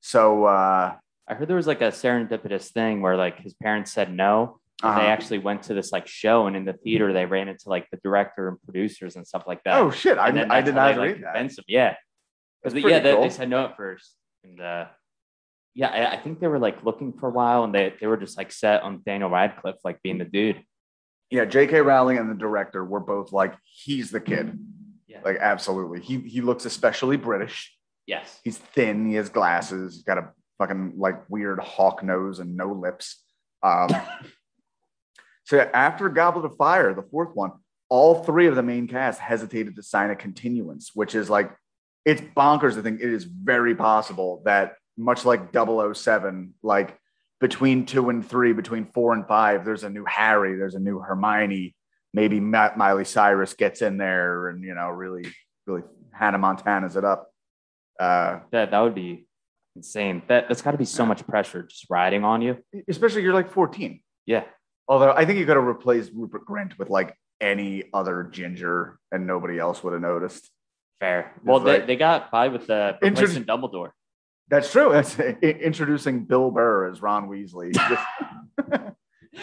[0.00, 0.94] So uh,
[1.26, 4.60] I heard there was like a serendipitous thing where like his parents said no.
[4.82, 5.00] and uh-huh.
[5.00, 7.88] They actually went to this like show, and in the theater they ran into like
[7.90, 9.76] the director and producers and stuff like that.
[9.76, 11.34] oh shit, I, I did not they, like, read that.
[11.34, 11.60] convinced.
[11.68, 11.94] Yeah,
[12.62, 13.22] because yeah, they, cool.
[13.22, 14.14] they said no at first,
[14.44, 14.86] and uh,
[15.74, 18.16] yeah, I, I think they were like looking for a while, and they they were
[18.16, 20.62] just like set on Daniel Radcliffe like being the dude.
[21.30, 21.80] Yeah, J.K.
[21.80, 24.58] Rowling and the director were both like, he's the kid.
[25.08, 25.20] Yeah.
[25.24, 27.74] Like absolutely, he he looks especially British.
[28.06, 28.40] Yes.
[28.44, 29.08] He's thin.
[29.08, 29.94] He has glasses.
[29.94, 33.24] He's got a fucking like weird hawk nose and no lips.
[33.62, 33.88] Um,
[35.44, 37.52] so yeah, after Goblet of Fire, the fourth one,
[37.88, 41.54] all three of the main cast hesitated to sign a continuance, which is like
[42.04, 42.78] it's bonkers.
[42.78, 46.98] I think it is very possible that much like 007, like
[47.40, 50.98] between two and three, between four and five, there's a new Harry, there's a new
[51.00, 51.74] Hermione.
[52.14, 55.24] Maybe Ma- Miley Cyrus gets in there and you know really,
[55.66, 57.30] really Hannah Montana's it up.
[57.98, 59.26] Uh, That that would be
[59.76, 60.22] insane.
[60.28, 62.58] That that's got to be so much pressure just riding on you.
[62.88, 64.00] especially you're like 14.
[64.26, 64.44] Yeah.
[64.88, 69.26] Although I think you could have replaced Rupert Grint with like any other ginger and
[69.26, 70.50] nobody else would have noticed.
[71.00, 71.32] Fair.
[71.44, 73.90] Well, they, like- they got by with the Inter- Dumbledore.
[74.48, 74.90] That's true.
[74.92, 77.72] That's introducing Bill Burr as Ron Weasley.
[77.88, 78.92] Just-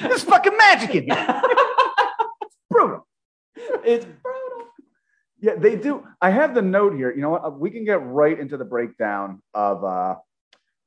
[0.02, 1.42] There's fucking magic in here.
[2.70, 3.08] Brutal.
[3.56, 4.68] it's brutal.
[5.42, 6.06] Yeah, they do.
[6.22, 7.12] I have the note here.
[7.14, 7.60] You know what?
[7.60, 10.16] We can get right into the breakdown of uh,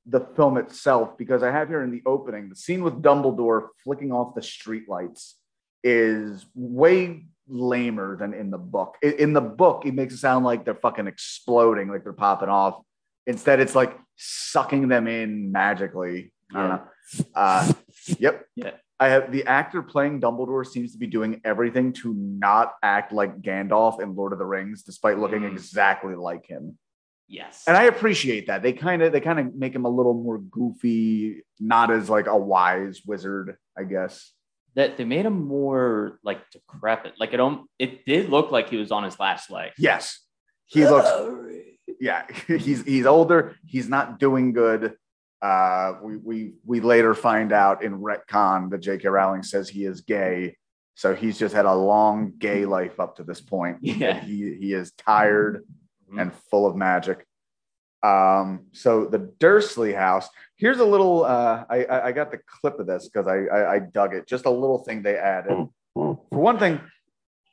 [0.06, 4.12] the film itself because I have here in the opening the scene with Dumbledore flicking
[4.12, 5.32] off the streetlights
[5.82, 8.96] is way lamer than in the book.
[9.02, 12.82] In the book, it makes it sound like they're fucking exploding, like they're popping off.
[13.26, 16.32] Instead, it's like sucking them in magically.
[16.54, 16.76] I don't Yeah.
[16.76, 17.24] know.
[17.34, 17.72] Uh,
[18.18, 18.46] yep.
[18.56, 18.70] Yeah.
[19.00, 23.40] I have the actor playing Dumbledore seems to be doing everything to not act like
[23.42, 25.52] Gandalf in Lord of the Rings, despite looking Mm.
[25.52, 26.78] exactly like him.
[27.26, 27.64] Yes.
[27.66, 28.62] And I appreciate that.
[28.62, 32.26] They kind of they kind of make him a little more goofy, not as like
[32.26, 34.32] a wise wizard, I guess.
[34.74, 37.12] that they made him more like decrepit.
[37.20, 37.40] Like it
[37.78, 39.72] it did look like he was on his last leg.
[39.76, 40.18] Yes,
[40.66, 41.08] he looks.
[42.02, 43.54] Yeah, he's he's older.
[43.64, 44.96] He's not doing good.
[45.40, 49.06] Uh, we we we later find out in retcon that J.K.
[49.08, 50.56] Rowling says he is gay,
[50.96, 53.78] so he's just had a long gay life up to this point.
[53.82, 54.18] Yeah.
[54.20, 55.64] He he is tired
[56.10, 56.20] Mhm.
[56.20, 57.24] and full of magic.
[58.02, 60.28] Um, so the Dursley house.
[60.56, 61.24] Here's a little.
[61.24, 64.26] Uh, I I I got the clip of this because I, I I dug it.
[64.26, 65.68] Just a little thing they added.
[65.94, 66.80] For one thing,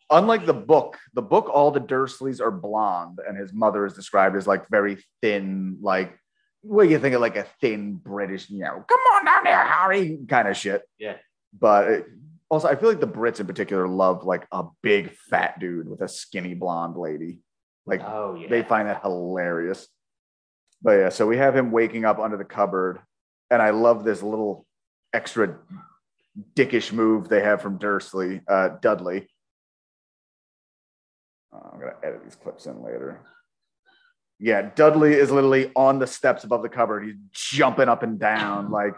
[0.10, 4.36] unlike the book, the book all the Dursleys are blonde, and his mother is described
[4.36, 6.18] as like very thin, like
[6.62, 9.66] what do you think of like a thin British, you know, come on down there,
[9.66, 10.82] Harry, kind of shit.
[10.98, 11.16] Yeah.
[11.58, 12.06] But it,
[12.50, 16.02] also, I feel like the Brits in particular love like a big fat dude with
[16.02, 17.40] a skinny blonde lady.
[17.86, 18.48] Like Oh yeah.
[18.50, 19.88] they find that hilarious.
[20.82, 23.00] But yeah, so we have him waking up under the cupboard,
[23.50, 24.66] and I love this little
[25.14, 25.58] extra
[26.56, 29.28] dickish move they have from Dursley, uh, Dudley.
[31.54, 33.22] Uh, I'm gonna edit these clips in later.
[34.40, 37.04] Yeah, Dudley is literally on the steps above the cupboard.
[37.06, 38.94] He's jumping up and down like.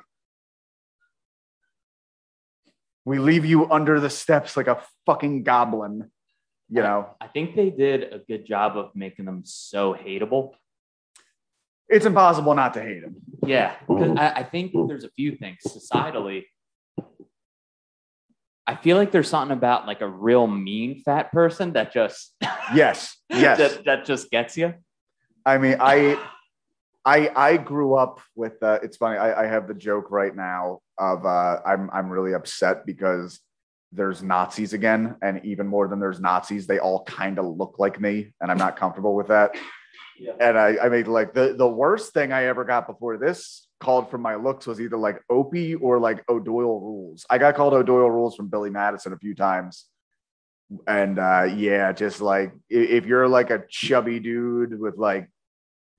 [3.03, 6.11] We leave you under the steps like a fucking goblin,
[6.69, 7.15] you know.
[7.19, 10.51] I think they did a good job of making them so hateable.
[11.89, 13.15] It's impossible not to hate him.
[13.43, 16.45] Yeah, I, I think there's a few things societally.
[18.67, 22.35] I feel like there's something about like a real mean fat person that just
[22.73, 23.57] Yes, yes.
[23.57, 24.73] that, that just gets you.
[25.45, 26.23] I mean, I,
[27.03, 28.61] I, I grew up with.
[28.61, 29.17] Uh, it's funny.
[29.17, 33.39] I, I have the joke right now of uh, I'm I'm really upset because
[33.91, 37.99] there's Nazis again, and even more than there's Nazis, they all kind of look like
[37.99, 39.55] me, and I'm not comfortable with that.
[40.19, 40.33] Yeah.
[40.39, 44.09] And I, I made like the the worst thing I ever got before this called
[44.09, 47.25] for my looks was either like Opie or like O'Doyle rules.
[47.29, 49.85] I got called O'Doyle rules from Billy Madison a few times.
[50.87, 55.29] And uh yeah, just like if you're like a chubby dude with like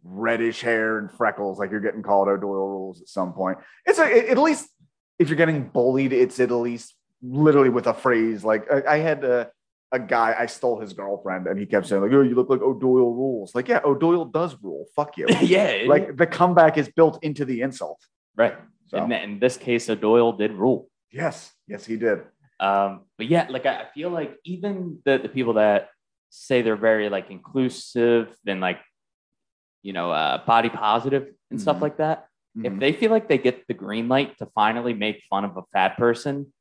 [0.02, 3.58] reddish hair and freckles, like you're getting called O'Doyle rules at some point.
[3.84, 4.68] It's a, at least
[5.18, 8.44] if you're getting bullied, it's at least literally with a phrase.
[8.44, 9.50] Like I, I had a,
[9.92, 12.62] a guy, I stole his girlfriend, and he kept saying like, "Oh, you look like
[12.62, 14.86] O'Doyle rules." Like, yeah, O'Doyle does rule.
[14.96, 15.26] Fuck you.
[15.42, 18.00] yeah, it- like the comeback is built into the insult.
[18.36, 18.56] right.
[18.88, 20.88] So In, in this case, O'Doyle did rule.
[21.10, 22.18] yes, yes, he did.
[22.60, 25.88] Um, but yeah, like I I feel like even the, the people that
[26.30, 28.80] say they're very like inclusive and like,
[29.82, 31.82] you know, uh, body positive and stuff Mhm.
[31.86, 32.28] like that,
[32.62, 32.80] if Mhm.
[32.80, 35.96] they feel like they get the green light to finally make fun of a fat
[35.96, 36.52] person,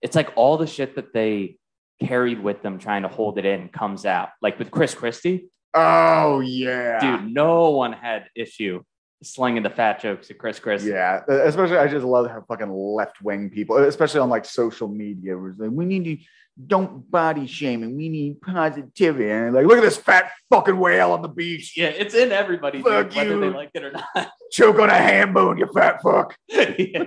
[0.00, 1.58] it's like all the shit that they
[2.06, 4.30] carried with them trying to hold it in comes out.
[4.42, 8.82] Like with Chris Christie, Oh yeah, dude, no one had issue
[9.24, 10.90] slinging the fat jokes at Chris Christie.
[10.90, 15.36] Yeah, especially I just love how fucking left wing people, especially on like social media,
[15.46, 16.24] it's like we need to
[16.68, 19.28] don't body shame and we need positivity.
[19.28, 21.76] And like, look at this fat fucking whale on the beach.
[21.76, 24.30] Yeah, it's in everybody, dude, whether they like it or not.
[24.52, 26.36] Choke on a ham bone, you fat fuck.
[26.48, 27.04] yeah.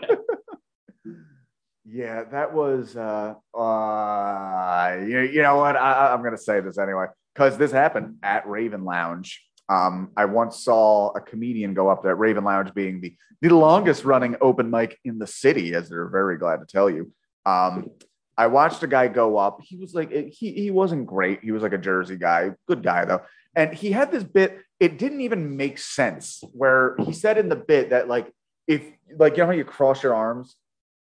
[1.98, 5.76] Yeah, that was uh uh you, you know what?
[5.76, 9.44] I, I'm gonna say this anyway, because this happened at Raven Lounge.
[9.68, 13.50] Um, I once saw a comedian go up there, at Raven Lounge being the, the
[13.50, 17.12] longest running open mic in the city, as they're very glad to tell you.
[17.48, 17.90] Um,
[18.38, 19.62] I watched a guy go up.
[19.64, 21.44] He was like, he, he wasn't great.
[21.44, 23.24] He was like a Jersey guy, good guy though.
[23.56, 27.56] And he had this bit, it didn't even make sense, where he said in the
[27.56, 28.32] bit that, like,
[28.68, 28.84] if,
[29.18, 30.56] like, you know how you cross your arms?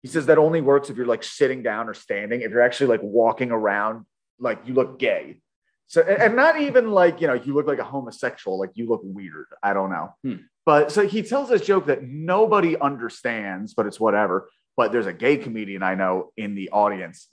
[0.02, 2.42] He says that only works if you're like sitting down or standing.
[2.42, 4.06] If you're actually like walking around,
[4.38, 5.40] like you look gay.
[5.88, 9.02] So, and not even like, you know, you look like a homosexual, like you look
[9.04, 9.46] weird.
[9.62, 10.14] I don't know.
[10.22, 10.34] Hmm.
[10.64, 14.48] But so he tells this joke that nobody understands, but it's whatever.
[14.76, 17.28] But there's a gay comedian I know in the audience.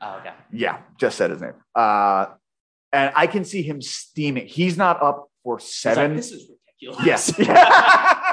[0.00, 0.32] Oh, okay.
[0.52, 1.54] Yeah, just said his name.
[1.74, 2.26] Uh,
[2.92, 4.46] and I can see him steaming.
[4.46, 6.16] He's not up for It's like, seven.
[6.16, 6.48] this is
[6.80, 7.04] ridiculous.
[7.04, 7.32] Yes.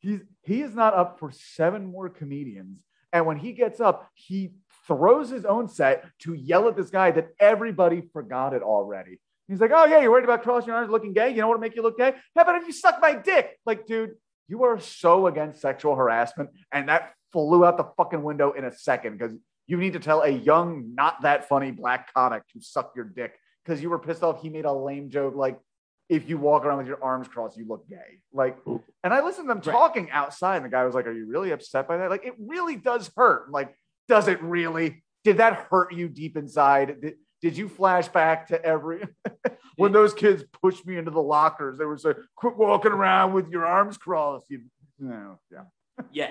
[0.00, 2.84] He's he is not up for seven more comedians.
[3.12, 4.52] And when he gets up, he
[4.86, 9.18] throws his own set to yell at this guy that everybody forgot it already.
[9.48, 11.30] He's like, Oh, yeah, you're worried about crossing your arms looking gay?
[11.30, 12.12] You know what'll make you look gay?
[12.36, 13.58] How about if you suck my dick?
[13.64, 14.14] Like, dude,
[14.46, 16.50] you are so against sexual harassment.
[16.72, 19.34] And that flew out the fucking window in a second because
[19.66, 23.34] you need to tell a young, not that funny black comic to suck your dick
[23.64, 25.58] because you were pissed off he made a lame joke like
[26.08, 28.20] if you walk around with your arms crossed, you look gay.
[28.32, 28.58] Like,
[29.04, 29.72] and I listened to them Right.
[29.72, 32.10] talking outside, and the guy was like, Are you really upset by that?
[32.10, 33.44] Like, it really does hurt.
[33.46, 33.74] I'm like,
[34.08, 35.02] does it really?
[35.24, 37.00] Did that hurt you deep inside?
[37.00, 39.02] Did, did you flash back to every
[39.76, 41.78] when those kids pushed me into the lockers?
[41.78, 44.46] They were saying, Quit walking around with your arms crossed.
[44.48, 44.62] You
[44.98, 45.64] know, yeah.
[46.10, 46.30] Yeah.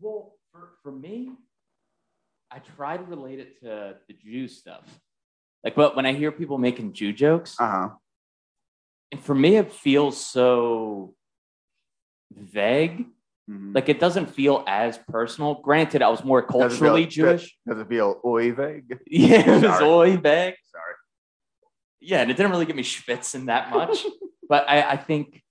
[0.00, 1.30] Well, for, for me,
[2.50, 4.82] I try to relate it to the Jew stuff.
[5.62, 7.88] Like, but when I hear people making Jew jokes, Uh huh.
[9.14, 11.14] And for me, it feels so
[12.32, 13.06] vague.
[13.48, 13.74] Mhm.
[13.74, 15.54] Like, it doesn't feel as personal.
[15.56, 17.56] Granted, I was more Does it feel- culturally Jewish.
[17.68, 18.98] Does it feel oy vague?
[19.06, 20.54] Yeah, it was always vague.
[20.64, 20.94] Sorry.
[22.00, 24.04] Yeah, and it didn't really get me schwitzing that much.
[24.48, 25.42] but I, I think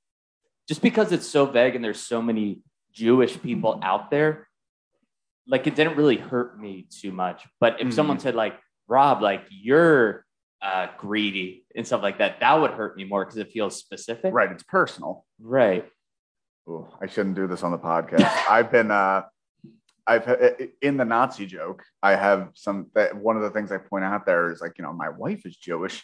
[0.67, 4.47] just because it's so vague and there's so many Jewish people out there,
[5.47, 7.45] like it didn't really hurt me too much.
[7.60, 7.93] But if Mhm.
[7.93, 10.22] someone said like, Rob, like you're
[10.63, 14.34] uh, greedy and stuff like that, that would hurt me more because it feels specific.
[14.34, 14.52] Right.
[14.52, 15.26] It's personal.
[15.39, 15.86] Right.
[16.69, 18.32] Ooh, I shouldn't do this on the podcast.
[18.49, 19.23] I've been, uh,
[20.06, 20.28] I've
[20.82, 21.84] in the Nazi joke.
[22.02, 22.88] I have some.
[22.93, 25.45] That one of the things I point out there is like, you know, my wife
[25.45, 26.04] is Jewish,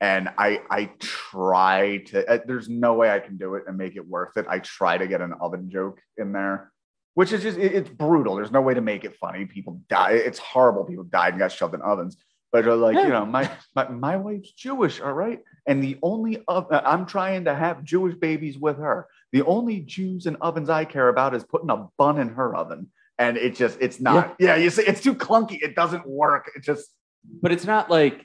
[0.00, 2.26] and I I try to.
[2.26, 4.46] Uh, there's no way I can do it and make it worth it.
[4.48, 6.72] I try to get an oven joke in there,
[7.14, 8.34] which is just it- it's brutal.
[8.36, 9.44] There's no way to make it funny.
[9.44, 10.12] People die.
[10.12, 10.84] It's horrible.
[10.84, 12.16] People died and got shoved in ovens.
[12.54, 15.40] But like, you know, my, my my wife's Jewish, all right.
[15.66, 19.08] And the only of I'm trying to have Jewish babies with her.
[19.32, 22.92] The only Jews and ovens I care about is putting a bun in her oven.
[23.18, 24.36] And it just, it's not.
[24.38, 25.58] Yeah, you see, it's too clunky.
[25.62, 26.50] It doesn't work.
[26.54, 26.88] It just,
[27.42, 28.24] But it's not like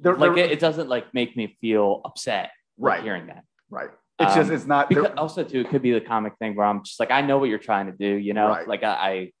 [0.00, 3.02] they're, like they're- it, it doesn't like make me feel upset Right.
[3.02, 3.42] hearing that.
[3.70, 3.90] right.
[4.20, 4.88] It's just, Um, it's not.
[4.88, 7.38] because also too it could be the comic thing where i'm just like i know
[7.38, 8.66] what you're trying to do you know Right.
[8.66, 9.32] like I, I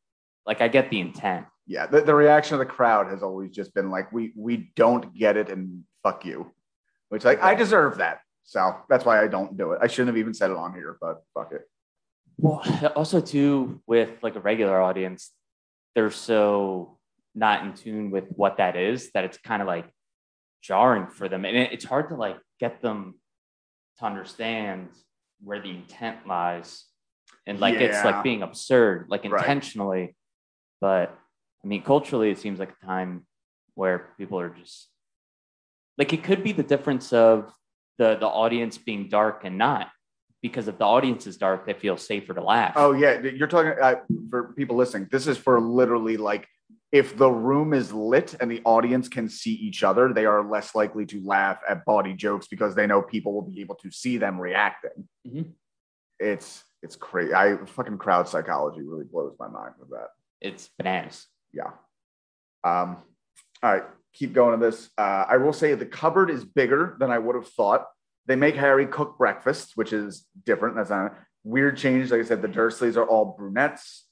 [0.46, 3.72] like i get the intent yeah, the, the reaction of the crowd has always just
[3.74, 6.50] been like, we we don't get it and fuck you,
[7.10, 8.20] which like I deserve that.
[8.44, 9.78] So that's why I don't do it.
[9.82, 11.68] I shouldn't have even said it on here, but fuck it.
[12.38, 12.62] well
[12.96, 15.32] also too with like a regular audience
[15.94, 16.96] they're so
[17.34, 19.86] not in tune with what that is that it's kind of like
[20.62, 23.18] jarring for them and it, it's hard to like get them
[23.98, 24.88] to understand
[25.42, 26.84] where the intent lies
[27.46, 29.40] and like it's like being absurd like Right.
[29.40, 30.14] intentionally
[30.80, 31.08] but
[31.68, 33.26] i mean culturally it seems like a time
[33.74, 34.88] where people are just
[35.98, 37.52] like it could be the difference of
[37.98, 39.88] the the audience being dark and not
[40.40, 43.74] because if the audience is dark they feel safer to laugh Oh yeah, you're talking
[43.82, 43.96] uh,
[44.30, 45.08] for people listening.
[45.12, 46.48] This is for literally like
[46.90, 50.74] if the room is lit and the audience can see each other, they are less
[50.74, 54.16] likely to laugh at body jokes because they know people will be able to see
[54.16, 55.08] them reacting.
[55.26, 55.52] Mhm.
[56.18, 57.34] It's it's crazy.
[57.34, 60.08] I fucking crowd psychology really blows my mind with that.
[60.40, 61.70] it's bananas Yeah.
[62.64, 62.98] Um.
[63.62, 64.90] All right, keep going to this.
[64.96, 67.86] Uh, I will say the cupboard is bigger than I would have thought.
[68.26, 70.76] They make Harry cook breakfast, which is different.
[70.76, 72.10] That's not weird change.
[72.10, 74.06] Like I said, the Dursleys are all brunettes.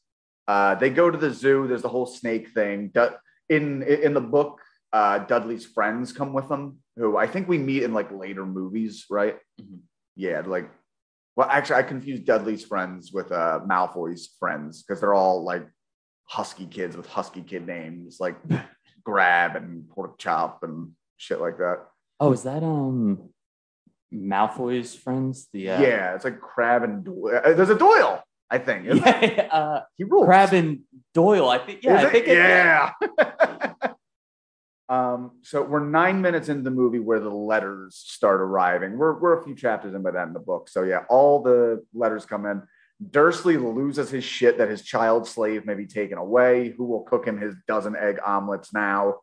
[0.48, 1.66] Uh, they go to the zoo.
[1.66, 2.92] There's the whole snake thing.
[3.48, 4.60] In in the book,
[4.92, 9.04] uh, Dudley's friends come with them, who I think we meet in like later movies,
[9.10, 9.36] right?
[9.60, 9.80] Mhm.
[10.16, 10.70] Yeah, like.
[11.36, 15.68] Well, actually, I confused Dudley's friends with uh, Malfoy's friends because they're all like
[16.26, 18.36] husky kids with husky kid names, like
[19.04, 21.78] Grab and Pork Chop and shit like that.
[22.20, 23.30] oh is that um
[24.12, 27.40] malfoy's friends the uh, Yeah, it's like Crabbe and Goyle.
[27.44, 28.86] Uh, There's a Goyle, I think.
[28.86, 30.26] yeah uh He rules.
[30.26, 30.80] crabbe and
[31.14, 32.92] goyle i think yeah i think it, yeah.
[34.88, 38.96] um, so we're nine minutes into the movie where the letters start arriving.
[38.98, 40.68] We're, we're a few chapters in by that in the book.
[40.68, 42.62] So yeah, all the letters come in.
[43.10, 46.70] Dursley loses his shit that his child slave may be taken away.
[46.70, 49.16] Who will cook him his dozen egg omelets now?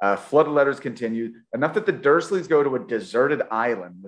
[0.00, 1.32] Uh, flood of letters continue.
[1.52, 4.06] Enough that the Dursleys go to a deserted island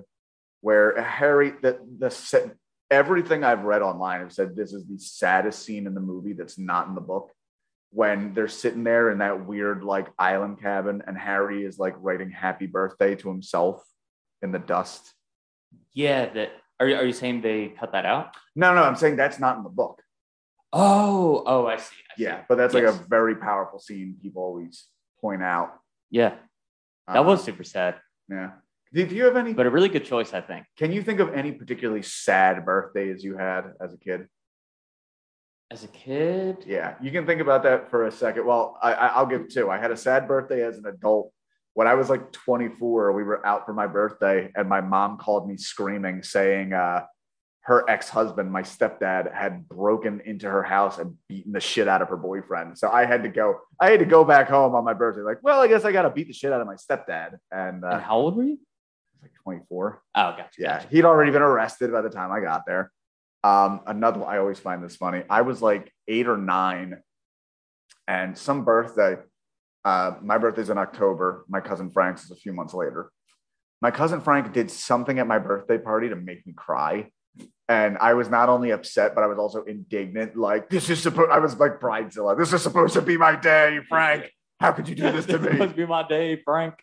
[0.61, 2.55] where Harry, the, the
[2.89, 6.57] everything I've read online have said this is the saddest scene in the movie that's
[6.57, 7.31] not in the book.
[7.91, 12.31] When they're sitting there in that weird like island cabin, and Harry is like writing
[12.31, 13.83] "Happy Birthday" to himself
[14.41, 15.13] in the dust.
[15.93, 19.15] yeah that are, you- are you saying they cut that out No, no, I'm saying
[19.15, 20.01] that's not in the book.
[20.71, 22.23] oh oh i see, I see.
[22.23, 24.17] Yeah, but that's like a very powerful scene.
[24.21, 24.85] People always
[25.21, 25.79] point out.
[26.09, 26.35] yeah
[27.07, 27.95] that Uh, was super sad
[28.29, 28.51] yeah.
[28.93, 29.53] Did you have any?
[29.53, 33.23] but a really good choice i think Can you think of any particularly sad birthdays
[33.23, 34.27] you had as a kid?
[35.71, 38.45] as a kid Yeah, you can think about that for a second.
[38.45, 39.71] Well, I, I- I'll give two.
[39.71, 41.32] I had a sad birthday as an adult.
[41.73, 45.49] When I was like 24, we were out for my birthday, and my mom called
[45.49, 47.05] me screaming, saying uh,
[47.61, 52.01] her ex husband, my stepdad, had broken into her house and beaten the shit out
[52.01, 52.77] of her boyfriend.
[52.77, 53.59] So I had to go.
[53.79, 55.21] I had to go back home on my birthday.
[55.21, 57.37] Like, well, I guess I got to beat the shit out of my stepdad.
[57.51, 58.59] And uh, and how old were you
[59.23, 60.01] like 24.
[60.15, 60.87] oh gotcha Yeah, gotcha.
[60.89, 62.91] he'd already been arrested by the time I got there.
[63.43, 65.23] Um, another one, I always find this funny.
[65.29, 67.01] I was like eight or nine,
[68.07, 69.17] and some birthday.
[69.85, 71.45] Uh, my birthday's in October.
[71.49, 73.11] My cousin Frank's is a few months later.
[73.81, 77.09] My cousin Frank did something at my birthday party to make me cry.
[77.67, 80.37] And I was not only upset, but I was also indignant.
[80.37, 82.37] Like, this is supposed, I was like Bridezilla.
[82.37, 84.31] This is supposed to be my day, Frank.
[84.59, 85.49] How could you do this to me?
[85.49, 86.75] this must be my day, Frank.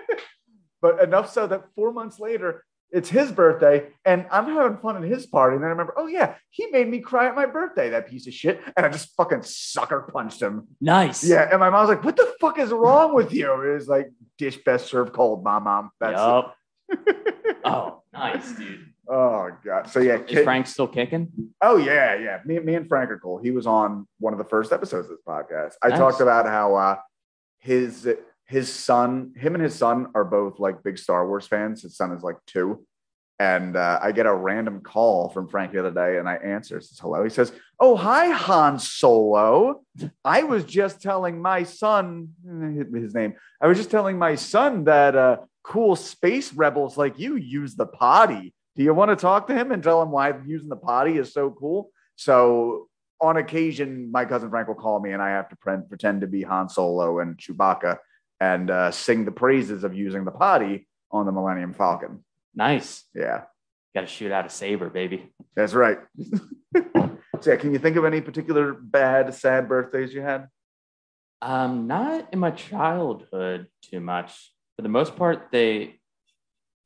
[0.82, 5.02] but enough so that four months later, it's his birthday and I'm having fun at
[5.08, 5.54] his party.
[5.56, 8.26] And then I remember, oh yeah, he made me cry at my birthday, that piece
[8.26, 8.60] of shit.
[8.76, 10.68] And I just fucking sucker punched him.
[10.80, 11.22] Nice.
[11.22, 11.48] Yeah.
[11.50, 13.52] And my mom's like, what the fuck is wrong with you?
[13.62, 15.90] It was like, dish best served cold, my mom.
[16.00, 16.54] That's Yup.
[17.64, 18.86] oh, nice, dude.
[19.10, 19.88] Oh god.
[19.88, 21.28] So yeah, Is kid- Frank still kicking?
[21.62, 22.40] Oh yeah, yeah.
[22.44, 23.38] Me, me and Frank are cool.
[23.38, 25.74] He was on one of the first episodes of this podcast.
[25.82, 25.98] I Nice.
[25.98, 26.96] talked about how uh,
[27.58, 28.06] his
[28.48, 31.82] his son, him and his son are both like big Star Wars fans.
[31.82, 32.84] His son is like two,
[33.38, 36.80] and uh, I get a random call from Frank the other day, and I answer.
[36.80, 37.22] Says hello.
[37.22, 39.82] He says, "Oh hi, Han Solo.
[40.24, 42.30] I was just telling my son
[42.94, 43.34] his name.
[43.60, 47.86] I was just telling my son that uh, cool space rebels like you use the
[47.86, 51.18] potty." Do you want to talk to him and tell him why using the potty
[51.18, 51.90] is so cool?
[52.16, 52.88] So
[53.20, 56.28] on occasion, my cousin Frank will call me and I have to pre- pretend to
[56.28, 57.98] be Han Solo and Chewbacca
[58.40, 62.24] and uh, sing the praises of using the potty on the Millennium Falcon.
[62.54, 63.04] Nice.
[63.14, 63.42] Yeah,
[63.94, 65.32] Got to shoot out a saber, baby.
[65.56, 65.98] that's right.
[66.76, 67.10] so,
[67.46, 70.48] yeah, can you think of any particular bad, sad birthdays you had?
[71.40, 74.52] Um, not in my childhood too much.
[74.76, 75.94] For the most part, they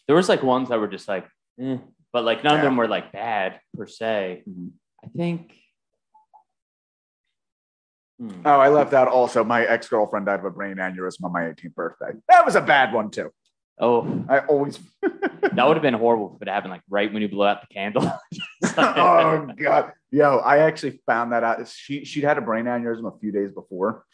[0.06, 1.26] there was like ones that were just like,
[1.60, 1.78] eh,
[2.12, 4.42] but like none of them were like bad per se.
[4.48, 4.70] Mhm.
[5.04, 5.54] I think.
[8.22, 8.42] Hmm.
[8.44, 11.42] Oh, I left out also my ex girlfriend died of a brain aneurysm on my
[11.42, 12.12] 18th birthday.
[12.28, 13.32] That was a bad one, too.
[13.80, 14.78] Oh, I always.
[15.02, 17.74] that would have been horrible if it happened like right when you blew out the
[17.74, 18.12] candle.
[18.78, 23.18] oh god yo i actually found that out she she'd had a brain aneurysm a
[23.18, 24.04] few days before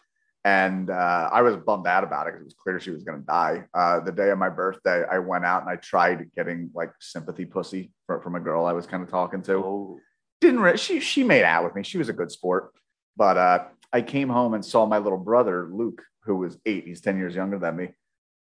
[0.45, 3.19] and uh, i was bummed out about it because it was clear she was going
[3.19, 6.71] to die uh, the day of my birthday i went out and i tried getting
[6.75, 9.99] like sympathy pussy for, from a girl i was kind of talking to oh,
[10.41, 12.73] didn't re- she she made out with me she was a good sport
[13.17, 17.01] but uh, i came home and saw my little brother luke who was eight he's
[17.01, 17.89] 10 years younger than me.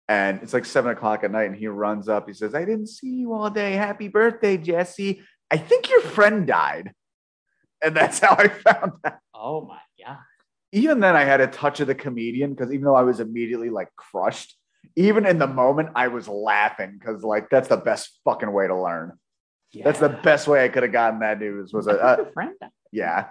[0.06, 2.88] And it's like seven o'clock at night and he runs up he says i didn't
[2.88, 3.72] see you all day.
[3.72, 5.22] Happy birthday jesse.
[5.50, 6.92] I think your friend died.
[7.82, 9.18] And that's how i found out.
[9.34, 10.18] Oh my god.
[10.72, 13.70] even then i had a touch of the comedian because even though i was immediately
[13.70, 14.56] like crushed
[14.96, 18.80] even in the moment i was laughing because like that's the best fucking way to
[18.80, 19.12] learn.
[19.82, 22.54] That's the best way i could have gotten that news was a, uh, friend.
[22.92, 23.28] yeah.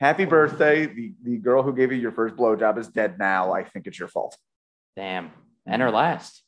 [0.00, 0.86] Happy birthday.
[0.86, 3.52] The, the girl who gave you your first blowjob is dead now.
[3.52, 4.36] I think it's your fault.
[4.96, 5.30] Damn.
[5.66, 6.42] And her last.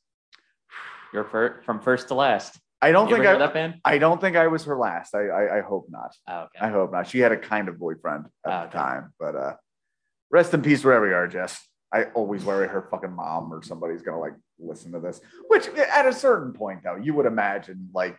[1.13, 2.59] You're fir- from first to last.
[2.81, 3.75] I don't You think I, that band?
[3.85, 5.15] I don't think I was her last.
[5.15, 6.17] I, I, I hope not.
[6.27, 6.59] Oh, okay.
[6.61, 7.07] I hope not.
[7.07, 8.79] She had a kind of boyfriend at Oh, the okay.
[8.79, 9.53] time, but uh,
[10.31, 11.65] rest in peace wherever you are, Jess.
[11.93, 15.21] I always worry her fucking mom or somebody's gonna like listen to this.
[15.49, 18.19] Which at a certain point though, you would imagine like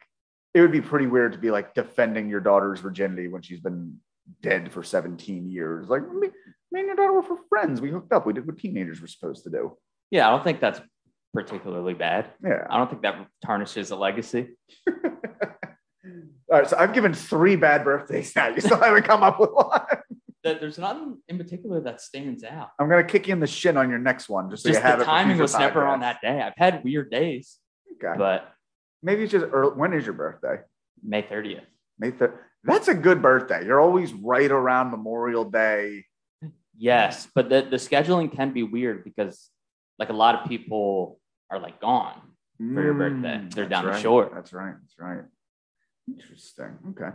[0.54, 4.00] it would be pretty weird to be like defending your daughter's virginity when she's been
[4.42, 5.90] dead for 17 years.
[5.90, 6.28] Like me,
[6.72, 7.82] me and your daughter were for friends.
[7.82, 8.26] We hooked up.
[8.26, 9.78] We did what teenagers were supposed to do.
[10.12, 10.80] Yeah, I don't think that's
[11.34, 12.28] particularly bad.
[12.44, 12.66] Yeah.
[12.70, 14.50] I don't think that tarnishes a legacy.
[14.88, 16.68] All right.
[16.70, 18.48] So I've given three bad birthdays now.
[18.50, 19.82] You still haven't come up with one.
[20.44, 22.68] There- There's nothing in particular that stands out.
[22.78, 24.86] I'm gonna kick you in the shin on your next one, just so Just you
[24.86, 26.42] have the it timing was never on that day.
[26.42, 27.60] I've had weird days,
[27.94, 28.18] Okay.
[28.18, 28.50] but
[29.02, 29.72] Maybe it's just early.
[29.76, 30.58] When is your birthday?
[31.02, 31.62] May 30th.
[31.98, 33.66] May thir- That's a good birthday.
[33.66, 36.06] You're always right around Memorial Day.
[36.78, 39.50] Yes, but the, the scheduling can be weird because
[40.00, 41.20] like a lot of people
[41.52, 42.20] are like gone.
[42.58, 43.42] For your birthday.
[43.50, 44.02] They're Mm, down the right.
[44.02, 44.32] shore.
[44.34, 44.76] That's right.
[44.80, 45.24] That's right.
[46.08, 46.78] Interesting.
[46.92, 47.12] Okay.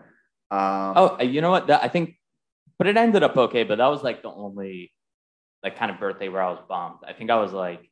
[0.50, 1.66] Um, Oh, uh, you know what?
[1.68, 2.16] That, I think,
[2.78, 3.64] but it ended up okay.
[3.64, 4.92] But that was like the only
[5.62, 6.98] like kind of birthday where I was bummed.
[7.06, 7.90] I think I was like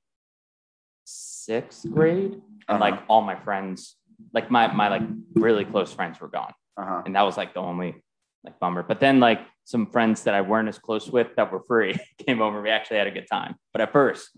[1.04, 2.78] sixth grade, and Uh-huh.
[2.78, 3.96] like all my friends,
[4.32, 5.02] like my my like
[5.34, 7.02] really close friends were gone, uh-huh.
[7.06, 7.96] and that was like the only
[8.44, 8.82] like bummer.
[8.82, 11.96] But then like some friends that I weren't as close with that were free
[12.26, 12.62] came over.
[12.62, 13.56] We actually had a good time.
[13.72, 14.30] But at first,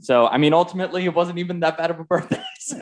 [0.00, 2.42] so I mean, ultimately, it wasn't even that bad of a birthday.
[2.58, 2.78] So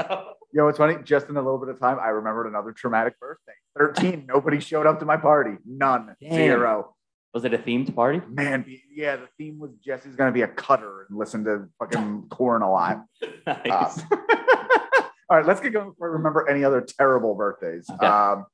[0.51, 0.97] You know what's funny?
[1.05, 3.53] Just in a little bit of time, I remembered another traumatic birthday.
[3.77, 4.25] 13.
[4.29, 5.59] Nobody showed up to my party.
[5.67, 6.17] None.
[6.23, 6.33] Damn.
[6.33, 6.95] Zero.
[7.35, 8.23] was it a themed party?
[8.27, 12.63] Man, yeah, the theme was Jesse's gonna be a cutter and listen to fucking Korn
[12.63, 13.05] a lot.
[13.47, 13.99] nice.
[13.99, 14.17] Uh,
[15.29, 17.91] all right, let's get going before I remember any other terrible birthdays.
[17.91, 18.07] Okay.
[18.07, 18.47] Um,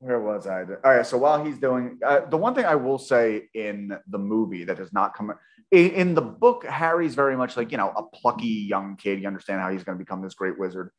[0.00, 0.60] where was I?
[0.62, 4.18] All right, so while he's doing uh, the one thing I will say in the
[4.18, 5.32] movie that does not come
[5.70, 9.20] in, in the book, Harry's very much like you know a plucky young kid.
[9.20, 10.90] You understand how he's going to become this great wizard.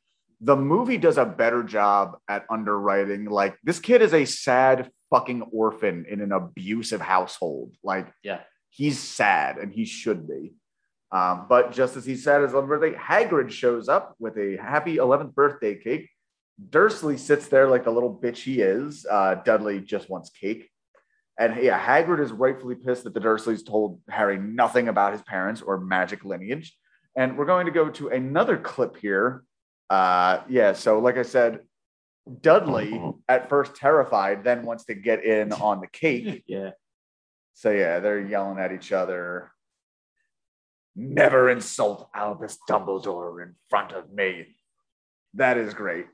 [0.42, 3.26] The movie does a better job at underwriting.
[3.26, 7.76] Like this kid is a sad fucking orphan in an abusive household.
[7.84, 8.42] Like Yeah.
[8.70, 10.54] he's sad and he should be.
[11.12, 14.98] Um, but just as he said his 11th birthday, Hagrid shows up with a happy
[14.98, 16.10] 11th birthday cake
[16.70, 19.06] Dursley sits there like the little bitch he is.
[19.10, 20.70] Uh, Dudley just wants cake.
[21.38, 25.62] And yeah, Hagrid is rightfully pissed that the Dursleys told Harry nothing about his parents
[25.62, 26.78] or magic lineage.
[27.18, 29.44] And we're going to go to another clip here.
[29.90, 31.60] Uh, yeah, so like I said,
[32.42, 36.44] Dudley, at first terrified, then wants to get in on the cake.
[36.48, 36.72] Yeah.
[37.58, 39.52] So yeah, they're yelling at each other.
[40.94, 44.48] Never insult Albus Dumbledore in front of me.
[45.36, 46.08] That is great.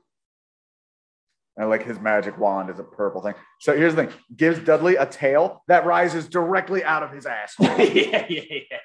[1.58, 3.34] I like his magic wand is a purple thing.
[3.60, 7.54] So here's the thing: gives Dudley a tail that rises directly out of his ass.
[7.60, 8.78] yeah, yeah, yeah.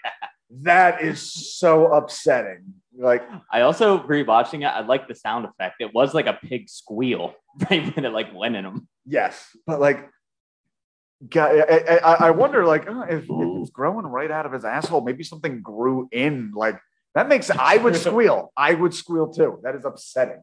[0.61, 1.22] that is
[1.57, 2.74] so upsetting.
[2.97, 4.65] Like, I also rewatching it.
[4.65, 5.76] I like the sound effect.
[5.80, 7.36] It was like a pig squeal
[7.70, 8.88] right when it like went in him.
[9.05, 10.09] yes, but like,
[11.30, 14.65] God, I, I, I wonder, like, oh, if, if it's growing right out of his
[14.65, 16.51] asshole, maybe something grew in.
[16.53, 16.80] Like,
[17.15, 18.51] that makes I would squeal.
[18.55, 19.59] I would squeal too.
[19.63, 20.41] That is upsetting.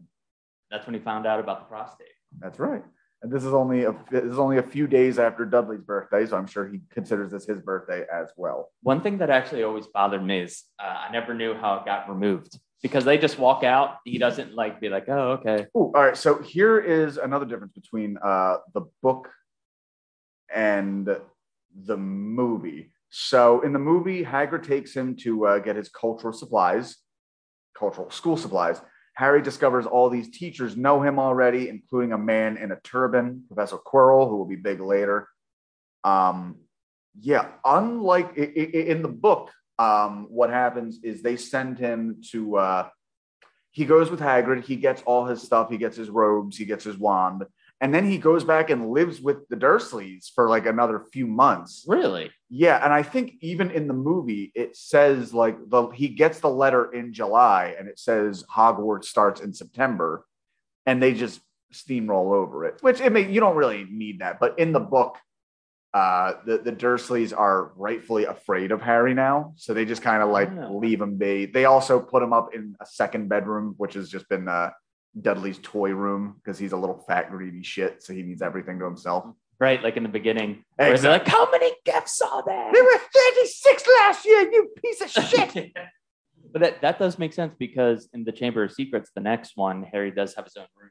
[0.70, 2.09] That's when he found out about the prostate.
[2.41, 2.82] That's right.
[3.22, 6.37] And this is only a this is only a few days after Dudley's birthday, so
[6.37, 8.70] I'm sure he considers this his birthday as well.
[8.82, 12.07] One thing that actually always bothered me is uh, I never knew how it got
[12.09, 13.97] removed because they just walk out.
[14.05, 15.66] He doesn't like be like, oh, okay.
[15.74, 16.16] Ooh, all right.
[16.16, 19.30] So here is another difference between uh, the book
[20.55, 21.09] and
[21.74, 22.93] the movie.
[23.09, 26.97] So in the movie, Hagrid takes him to uh, get his cultural supplies,
[27.74, 28.82] cultural school supplies.
[29.15, 33.77] Harry discovers all these teachers know him already, including a man in a turban, Professor
[33.77, 35.29] Quirrell, who will be big later.
[36.03, 36.57] Um,
[37.21, 42.57] yeah, unlike in the book, um, what happens is they send him to.
[42.57, 42.89] Uh,
[43.71, 44.65] he goes with Hagrid.
[44.65, 45.71] He gets all his stuff.
[45.71, 46.57] He gets his robes.
[46.57, 47.45] He gets his wand,
[47.85, 51.85] and then he goes back and lives with the Dursleys for like another few months.
[51.87, 52.30] Really?
[52.49, 56.49] Yeah, and I think even in the movie, it says like the he gets the
[56.49, 60.24] letter in July, and it says Hogwarts starts in September,
[60.87, 61.41] and they just
[61.74, 62.78] steamroll over it.
[62.80, 65.18] Which it mean, you don't really need that, but in the book,
[65.93, 70.30] uh, the the Dursleys are rightfully afraid of Harry now, so they just kind of
[70.30, 70.78] like Oh.
[70.78, 71.45] leave him be.
[71.45, 74.70] They also put him up in a second bedroom, which has just been uh,
[75.21, 78.85] Dudley's toy room because he's a little fat greedy shit, so he needs everything to
[78.85, 79.25] himself.
[79.61, 80.65] Right, like in the beginning.
[80.77, 82.71] Where they're like, how many gifts are there?
[82.73, 82.99] There were
[83.35, 85.73] 36 last year, you piece of shit.
[86.53, 89.85] but that, that does make sense because in the Chamber of Secrets, the next one,
[89.85, 90.91] Harry does have his own room.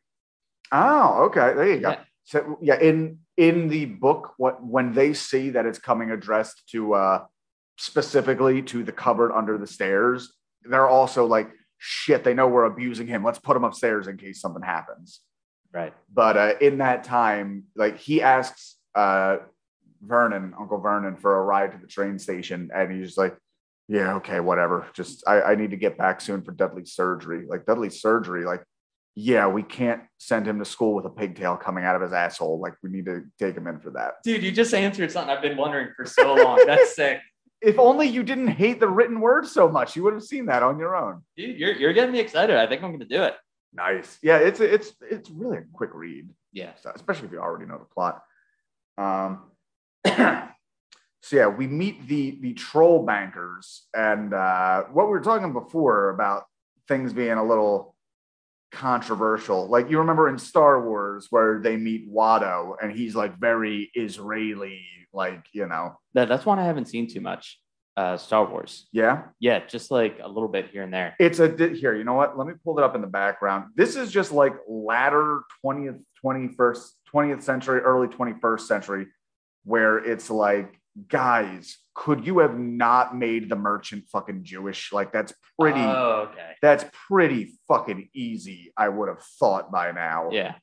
[0.71, 1.53] oh, okay.
[1.53, 1.89] There you go.
[1.91, 1.99] Yeah.
[2.25, 6.93] So yeah, in in the book, what when they see that it's coming addressed to
[6.93, 7.25] uh
[7.77, 10.31] specifically to the cupboard under the stairs,
[10.63, 11.49] they're also like,
[11.85, 13.25] shit, they know we're abusing him.
[13.25, 15.19] Let's put him upstairs in case something happens.
[15.73, 15.93] Right.
[16.11, 19.37] But uh, in that time, like he asks uh,
[20.01, 23.35] Vernon, Uncle Vernon, for a ride to the train station, and he's just like,
[23.89, 24.87] "Yeah, okay, whatever.
[24.93, 27.45] Just I, I need to get back soon for Dudley's surgery.
[27.47, 28.63] Like Dudley's surgery, like."
[29.15, 32.59] Yeah, we can't send him to school with a pigtail coming out of his asshole.
[32.59, 34.13] Like, we need to take him in for that.
[34.23, 36.59] Dude, you just answered something I've been wondering for so long.
[36.65, 37.19] That's sick.
[37.63, 40.63] If only you didn't hate the written word so much, you would have seen that
[40.63, 41.21] on your own.
[41.37, 42.57] Dude, you're, you're getting me excited.
[42.57, 43.35] I think I'm going to do it.
[43.73, 44.19] Nice.
[44.21, 46.29] Yeah, it's it's it's really a quick read.
[46.51, 46.71] Yeah.
[46.81, 48.21] so- especially if you already know the plot.
[48.97, 49.43] Um,
[50.05, 56.09] so yeah, we meet the the troll bankers, and uh, what we were talking before
[56.09, 56.43] about
[56.87, 57.95] things being a little
[58.71, 59.67] controversial.
[59.67, 64.85] Like you remember in Star Wars where they meet Watto, and he's like very Israeli,
[65.13, 67.59] like you know, That, that's one I haven't seen too much.
[67.95, 68.87] Uh, Star Wars.
[68.91, 69.25] yeah.
[69.39, 71.15] Yeah, just like a little bit here and there.
[71.19, 71.95] It's a di- here.
[71.95, 72.35] You know what?
[72.35, 73.65] Let me pull it up in the background.
[73.75, 79.05] This is just like latter twentieth, twenty first, twentieth century, early twenty first century,
[79.63, 80.73] where it's like,
[81.07, 84.91] guys, could you have not made the merchant fucking Jewish?
[84.91, 85.79] Like that's pretty.
[85.79, 86.53] Oh, okay.
[86.63, 88.73] that's pretty fucking easy.
[88.75, 90.29] I would have thought by now.
[90.31, 90.55] Yeah.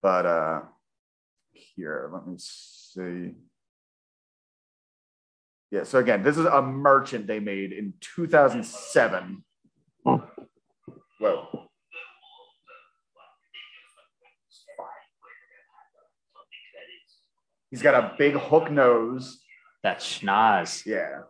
[0.00, 0.60] But uh,
[1.56, 3.32] here, let me see.
[5.70, 5.84] Yeah.
[5.84, 9.44] So again, this is a merchant they made in 2007.
[10.04, 10.24] Whoa.
[17.70, 19.40] He's got a big hook nose.
[19.82, 20.86] That's schnoz.
[20.86, 21.22] Yeah.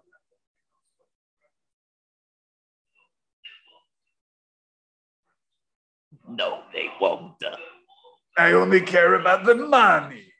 [6.29, 7.43] No, they won't.
[8.37, 10.33] I only care about the money.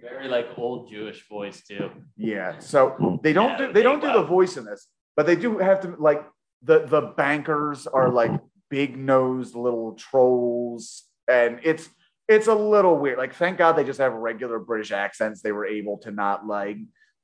[0.00, 1.90] Very like old Jewish voice too.
[2.16, 2.58] Yeah.
[2.58, 5.58] So they don't Yeah, do they don't do the voice in this, but they do
[5.58, 6.26] have to like
[6.62, 8.32] the the bankers are like
[8.70, 11.88] big nosed little trolls, and it's
[12.28, 13.18] it's a little weird.
[13.18, 15.42] Like, thank God they just have regular British accents.
[15.42, 16.78] They were able to not like,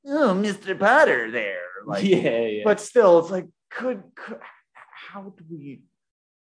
[0.05, 0.79] oh, Mr.
[0.79, 1.61] Potter there.
[1.87, 2.63] Like, yeah, yeah.
[2.65, 4.41] but still, it's like, could, could
[5.13, 5.83] how do we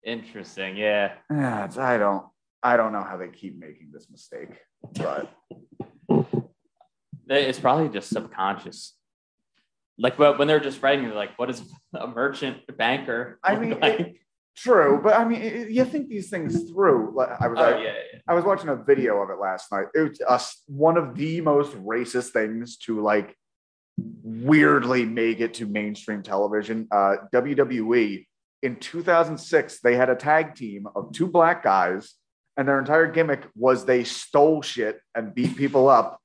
[0.03, 0.77] Interesting.
[0.77, 1.13] Yeah.
[1.29, 2.25] Yeah, it's- I don't
[2.63, 4.59] I don't know how they keep making this mistake,
[4.95, 5.31] but
[7.27, 8.95] It's probably just subconscious.
[9.97, 11.61] Like when they're just writing, they're like, what is
[11.93, 13.39] a merchant banker?
[13.43, 13.99] I mean, like?
[13.99, 14.15] it-
[14.55, 14.99] true.
[15.03, 17.13] But I mean, it- you think these things through.
[17.15, 18.19] Like, I was oh, I, yeah, yeah.
[18.27, 19.85] I was watching a video of it last night.
[19.93, 23.35] It was us one of the most racist things to like
[23.97, 26.87] weirdly make it to mainstream television.
[26.91, 28.25] Uh, WWE
[28.63, 32.13] in 2006, they had a tag team of two black guys,
[32.57, 36.19] and their entire gimmick was they stole shit and beat people up,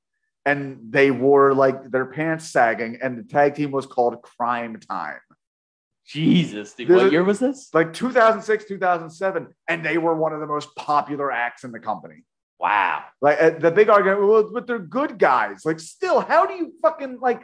[0.44, 5.20] and they wore like their pants sagging, and the tag team was called Cryme Tyme.
[6.06, 6.72] Jesus.
[6.74, 7.68] Dude, what year was this?
[7.74, 12.22] Like 2006, 2007, and they were one of the most popular acts in the company.
[12.60, 13.04] Wow.
[13.20, 15.62] Like uh, the big argument, well, but they're good guys.
[15.64, 17.42] Like, still, how do you fucking like?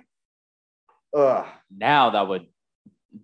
[1.14, 1.44] Ugh.
[1.76, 2.46] Now that would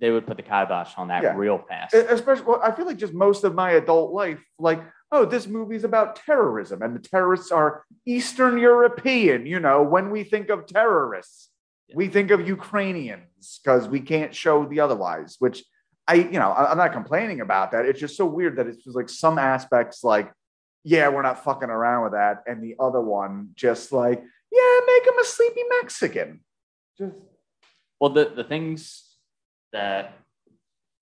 [0.01, 1.35] they would put the kibosh on that Yeah.
[1.35, 1.95] real fast.
[1.95, 5.85] Especially, well, I feel like just most of my adult life, like, oh, this movie's
[5.85, 9.47] about terrorism, and the terrorists are Eastern European.
[9.47, 11.51] You know, when we think of terrorists,
[11.89, 11.97] Yeah.
[11.97, 15.37] we think of Ukrainians because we can't show the otherwise.
[15.39, 15.65] Which
[16.07, 17.85] I, you know, I'm not complaining about that.
[17.87, 20.33] It's just so weird that it's just like some aspects, like,
[20.85, 25.07] yeah, we're not fucking around with that, and the other one, just like, yeah, make
[25.07, 26.41] him a sleepy Mexican.
[26.99, 27.15] Just
[28.01, 29.05] Well, the, the things
[29.73, 30.13] that,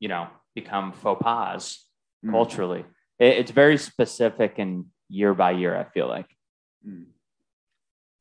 [0.00, 1.82] you know, become faux pas
[2.24, 2.30] Mm.
[2.30, 2.84] culturally,
[3.18, 6.26] it, it's very specific and year by year, I feel like.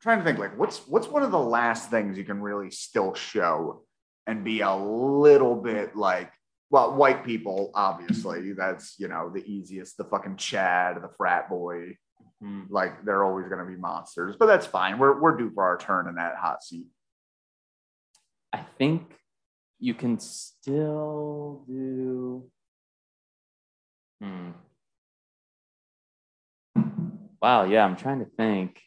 [0.01, 3.13] trying to think like what's what's one of the last things you can really still
[3.15, 3.83] show
[4.27, 6.31] and be a little bit like
[6.69, 11.95] well white people obviously that's you know the easiest the fucking chad the frat boy
[12.41, 12.63] Hmm.
[12.69, 15.77] like they're always going to be monsters but that's fine we're, we're due for our
[15.77, 16.87] turn in that hot seat
[18.51, 19.13] I think
[19.79, 22.43] you can still do.
[24.21, 24.51] Hmm.
[27.45, 27.65] Wow.
[27.65, 28.81] Yeah, I'm trying to think.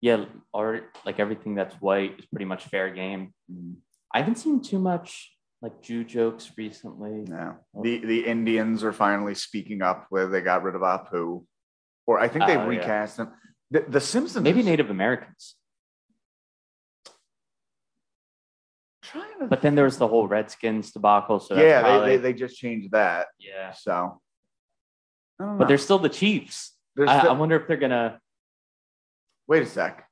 [0.00, 3.32] Yeah, or like everything that's white is pretty much fair game.
[3.52, 3.74] Mm-hmm.
[4.12, 5.30] I haven't seen too much
[5.62, 7.26] like Jew jokes recently.
[7.28, 7.82] yeah oh.
[7.82, 11.44] the the indians are finally speaking up where they got rid of apu
[12.06, 12.78] or i think they Oh, yeah.
[12.78, 13.28] recast them
[13.70, 15.54] the, the simpsons Maybe Native Americans.
[19.02, 21.38] trying to But then there was the whole Redskins debacle.
[21.40, 23.72] So yeah probably- they, they, they just changed that yeah.
[23.72, 24.20] so
[25.38, 25.66] But know.
[25.66, 26.58] they're still the Chiefs.
[26.98, 28.20] I, still- I wonder if they're gonna.
[29.46, 30.06] Wait a sec.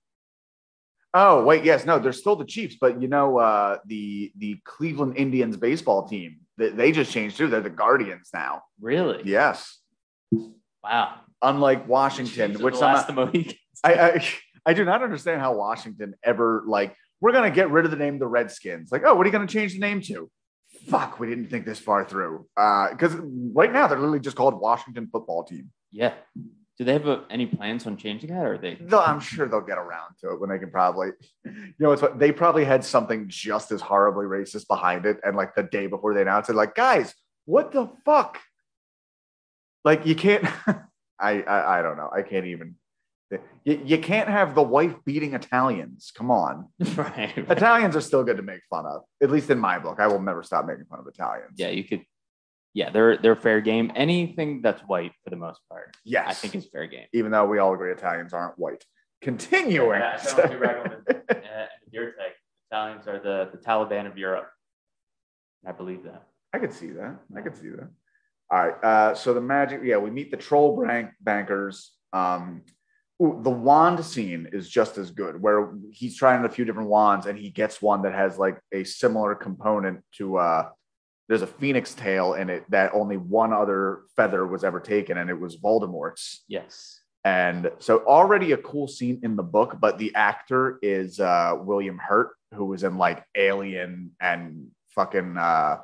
[1.15, 5.17] Oh, wait, yes, no, they're still the Chiefs, but you know, uh, the the Cleveland
[5.17, 7.49] Indians baseball team, they, they just changed too.
[7.49, 8.63] They're the Guardians now.
[8.81, 9.23] Really?
[9.25, 9.79] Yes,
[10.85, 11.15] Wow.
[11.43, 13.55] unlike Washington, Chiefs which the I'm not, Mohicans.
[13.85, 14.29] I, I
[14.67, 18.19] I do not understand how Washington ever like we're gonna get rid of the name
[18.19, 18.93] the Redskins.
[18.93, 20.31] Like, oh, what are you gonna change the name to?
[20.89, 22.47] Fuck, we didn't think this far through.
[22.57, 25.71] Uh, because right now they're literally just called Washington Football Team.
[25.91, 26.13] Yeah.
[26.79, 28.79] Do they have any plans on changing that, or are they?
[28.81, 31.09] Though I'm sure they'll get around to it when they can probably,
[31.45, 35.19] you know, it's what they probably had something just as horribly racist behind it.
[35.25, 37.13] And like the day before they announced it, like, guys,
[37.47, 38.39] what the fuck?
[39.85, 40.45] Like, you can't,
[41.19, 42.11] I, I, I don't know.
[42.15, 42.77] I can't even,
[43.65, 46.13] you, you can't have the wife beating Italians.
[46.15, 46.69] Come on.
[46.95, 47.37] right.
[47.37, 49.99] Italians are still good to make fun of, at least in my book.
[49.99, 51.55] I will never stop making fun of Italians.
[51.57, 52.03] Yeah, you could.
[52.75, 53.91] Yeah, they're they're fair game.
[53.97, 56.27] Anything that's white for the most part, Yes.
[56.29, 57.07] I think is fair game.
[57.13, 58.85] even though we all agree Italians aren't white.
[59.23, 60.01] Continuing.
[60.01, 62.33] Yeah, I don't do regular- Uh, deer tag.
[62.71, 64.49] Italians are the, the Taliban of Europe.
[65.67, 66.23] I believe that.
[66.53, 67.17] I could see that.
[67.37, 67.89] I could see that.
[68.51, 68.85] All right.
[68.85, 71.93] Uh, so the magic, yeah, we meet the troll bank bankers.
[72.13, 72.63] Um,
[73.23, 77.27] ooh, the wand scene is just as good, where he's trying a few different wands
[77.27, 80.37] and he gets one that has like a similar component to.
[80.39, 80.69] Uh,
[81.29, 85.29] there's a phoenix tail in it that only one other feather was ever taken, and
[85.29, 86.45] it was Voldemort's.
[86.49, 87.01] Yes.
[87.25, 91.99] And so already a cool scene in the book, but the actor is uh, William
[91.99, 95.79] Hurt, who was in like Alien and fucking uh,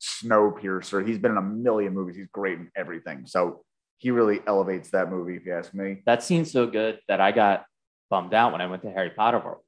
[0.00, 1.06] Snowpiercer.
[1.06, 2.16] He's been in a million movies.
[2.16, 3.26] He's great in everything.
[3.26, 3.64] So
[3.98, 6.02] he really elevates that movie, if you ask me.
[6.06, 7.64] That scene's so good that I got
[8.10, 9.62] bummed out when I went to Harry Potter World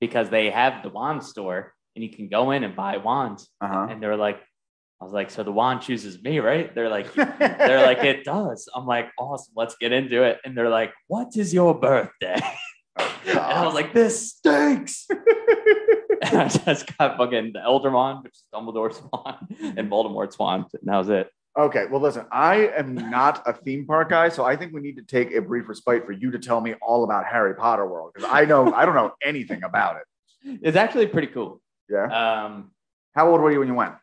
[0.00, 3.48] because they have the wand store and you can go in and buy wands.
[3.60, 4.40] Uh And they're like,
[5.00, 6.72] I was like, so the wand chooses me, right?
[6.74, 7.12] They're like,
[7.66, 8.68] they're like, it does.
[8.74, 10.38] I'm like, awesome, let's get into it.
[10.44, 12.40] And they're like, what is your birthday?
[13.26, 15.06] And I was like, this stinks.
[16.22, 20.66] and I just got fucking the Elder Wand, which is Dumbledore's wand, and Voldemort's wand.
[20.74, 21.30] And that was it.
[21.58, 24.96] okay, well, listen, I am not a theme park guy, so I think we need
[24.96, 28.10] to take a brief respite for you to tell me all about Harry Potter World
[28.12, 30.58] because I know I don't know anything about it.
[30.62, 31.61] It's actually pretty cool.
[31.90, 32.44] Yeah.
[32.44, 32.72] Um,
[33.14, 33.94] How old were you when you went?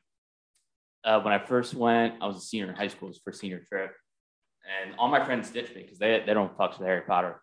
[1.03, 3.07] uh, when I first went, I was a senior in high school.
[3.07, 3.91] It was for senior trip,
[4.83, 7.41] and all my friends ditched me because they they don't fuck with Harry Potter.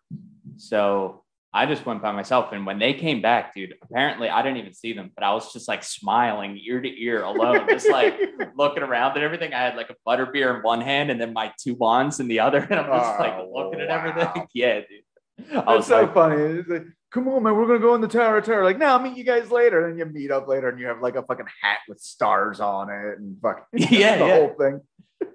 [0.57, 1.23] So
[1.53, 2.51] I just went by myself.
[2.51, 5.51] And when they came back, dude, apparently I didn't even see them, but I was
[5.53, 8.15] just like smiling ear to ear alone, just like
[8.55, 9.53] looking around and everything.
[9.53, 12.39] I had like a butterbeer in one hand and then my two wands in the
[12.41, 13.95] other, and I'm just like Oh, looking at wow.
[13.97, 14.47] everything.
[14.53, 15.51] Yeah, dude.
[15.51, 16.63] I That's was so like, funny.
[16.67, 18.63] Like, come on, man, we're gonna go in the Tower of Terror.
[18.63, 19.87] Like, no, I'll meet you guys later.
[19.87, 22.89] And you meet up later, and you have like a fucking hat with stars on
[22.89, 23.87] it, and fuck, Yeah,
[24.17, 24.35] the yeah.
[24.35, 24.81] whole thing.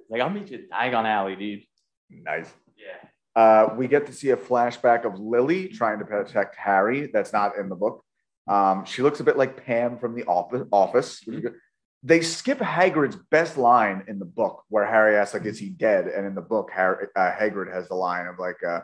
[0.09, 1.63] like I'll meet you at Diagon Alley, dude.
[2.11, 2.53] Nice.
[2.77, 3.41] Yeah.
[3.41, 7.09] Uh, we get to see a flashback of Lily trying to protect Harry.
[7.13, 8.05] That's not in the book.
[8.47, 10.67] Um, she looks a bit like Pam from the office.
[10.71, 11.21] office.
[11.21, 11.55] good.
[12.03, 16.09] They skip Hagrid's best line in the book, where Harry asks, "Like, is he dead?"
[16.09, 18.81] And in the book, Harry, uh, Hagrid has the line of like, uh,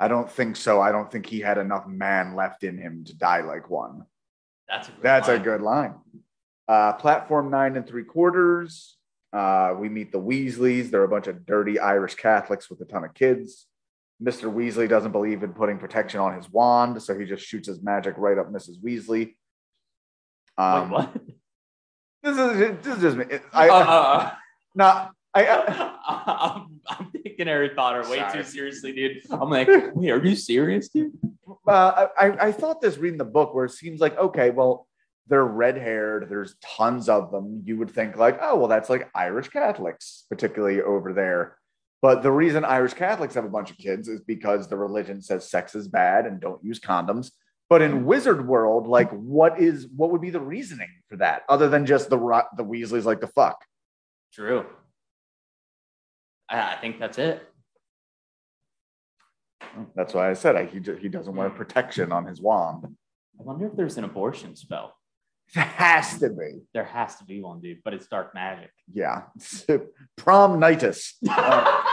[0.00, 0.80] "I don't think so.
[0.80, 4.04] I don't think he had enough man left in him to die like one."
[4.68, 5.94] That's a great That's a good line.
[6.66, 8.96] Uh, platform nine and three quarters.
[9.32, 10.90] Uh, we meet the Weasleys.
[10.90, 13.66] They're a bunch of dirty Irish Catholics with a ton of kids.
[14.22, 14.52] Mr.
[14.52, 18.14] Weasley doesn't believe in putting protection on his wand, so he just shoots his magic
[18.18, 18.82] right up Mrs.
[18.82, 19.36] Weasley.
[20.56, 21.16] Um, Wait, what?
[22.22, 23.24] This is this is just me.
[23.52, 24.30] I, Uh, uh,
[24.80, 28.32] I, I uh, I'm, I'm taking Harry Potter way Sorry.
[28.32, 29.22] too seriously, dude.
[29.30, 31.12] I'm like, wait, are you serious, dude?
[31.66, 34.86] uh, I, I thought this reading the book where it seems like okay, well,
[35.28, 36.28] they're red haired.
[36.28, 37.62] There's tons of them.
[37.64, 41.58] You would think like, oh, well, that's like Irish Catholics, particularly over there.
[42.00, 45.50] But the reason Irish Catholics have a bunch of kids is because the religion says
[45.50, 47.32] sex is bad and don't use condoms.
[47.68, 51.68] But in Wizard World, like, what is what would be the reasoning for that, other
[51.68, 52.16] than just the
[52.56, 53.62] the Weasleys like the fuck?
[54.32, 54.64] True.
[56.48, 57.46] I, think that's it.
[59.94, 62.84] That's why I said I, he he doesn't wear protection on his wand.
[63.38, 64.94] I wonder if there's an abortion spell.
[65.54, 68.70] It has to be, There has to be one, dude, but it's dark magic.
[68.92, 69.22] yeah.
[70.16, 71.14] Prom nightus.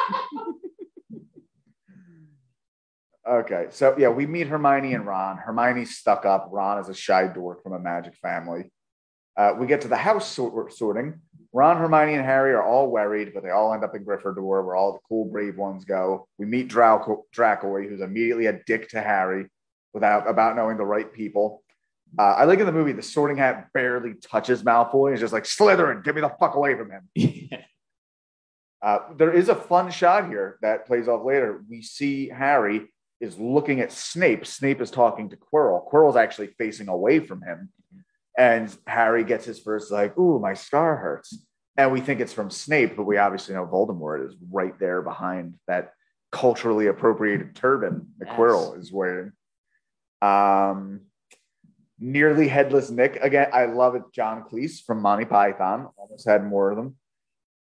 [3.28, 5.38] Okay, so yeah, we meet Hermione and Ron.
[5.38, 6.50] Hermione's stuck up.
[6.52, 8.72] Ron is a shy dork from a magic family.
[9.36, 11.22] Uh, we get to the house sort- sorting.
[11.56, 14.76] Ron, Hermione, and Harry are all worried, but they all end up in Gryffindor, where
[14.76, 16.28] all the cool, brave ones go.
[16.38, 19.46] We meet Draco- Dracoy, who's immediately a dick to Harry
[19.94, 21.64] without about knowing the right people.
[22.20, 25.12] Uh, I like in the movie the Sorting Hat barely touches Malfoy.
[25.12, 27.08] He's just like Slytherin, get me the fuck away from him.
[27.16, 27.62] yeah.
[28.82, 31.64] Uh, there is a fun shot here that plays off later.
[31.70, 32.92] We see Harry
[33.22, 34.46] is looking at Snape.
[34.46, 35.90] Snape is talking to Quirrell.
[35.90, 37.70] Quirrell's actually facing away from him.
[38.38, 41.38] And Harry gets his first, like, ooh, my scar hurts.
[41.78, 45.56] And we think it's from Snape, but we obviously know Voldemort is right there behind
[45.68, 45.92] that
[46.32, 48.36] culturally appropriated turban the Yes.
[48.36, 49.32] Quirrell is wearing.
[50.22, 51.02] Um,
[52.00, 53.18] nearly headless Nick.
[53.22, 54.04] Again, I love it.
[54.14, 55.90] John Cleese from Monty Python.
[55.98, 56.96] Almost had more of them.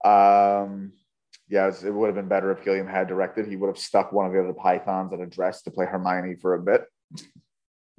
[0.03, 0.93] Um,
[1.47, 3.47] yeah, it, was- it would have been better if Gilliam had directed.
[3.47, 6.36] He would have stuck one of the other Pythons in a dress to play Hermione
[6.36, 6.84] for a bit.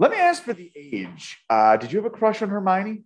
[0.01, 1.38] Let me ask for the age.
[1.51, 3.05] Uh, did you have a crush on Hermione,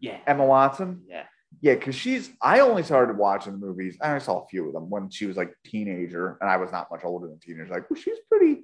[0.00, 0.18] Yeah.
[0.26, 1.02] Emma Watson?
[1.08, 1.24] Yeah.
[1.60, 2.30] Yeah, because she's.
[2.40, 3.96] I only started watching the movies.
[4.00, 6.88] I saw a few of them when she was like teenager, and I was not
[6.90, 7.66] much older than teenager.
[7.72, 8.62] Like, well, she's pretty.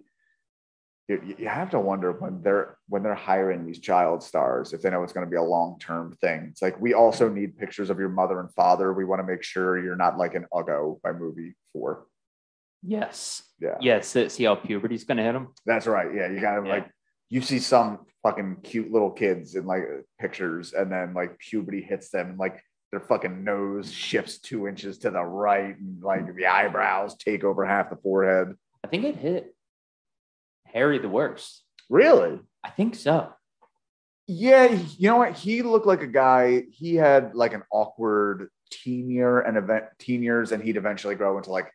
[1.09, 4.91] You, you have to wonder when they're when they're hiring these child stars if they
[4.91, 6.47] know it's going to be a long term thing.
[6.51, 8.93] It's like we also need pictures of your mother and father.
[8.93, 12.07] We want to make sure you're not like an Uggo by movie four.
[12.83, 13.43] Yes.
[13.61, 14.09] Yeah, Yes.
[14.09, 15.49] See see how puberty's going to hit him?
[15.67, 16.13] that's right.
[16.15, 16.73] Yeah, you gotta Yeah.
[16.75, 16.91] like
[17.31, 19.85] you see some fucking cute little kids in like
[20.19, 24.99] pictures, and then like puberty hits them, and like their fucking nose shifts two inches
[24.99, 28.55] to the right, and like the eyebrows take over half the forehead.
[28.85, 29.55] I think it hit
[30.67, 31.63] Harry the worst.
[31.89, 32.41] Really?
[32.63, 33.33] I think so.
[34.27, 35.33] Yeah, you know what?
[35.33, 36.65] He looked like a guy.
[36.71, 41.37] He had like an awkward teen year and event teen years, and he'd eventually grow
[41.37, 41.73] into like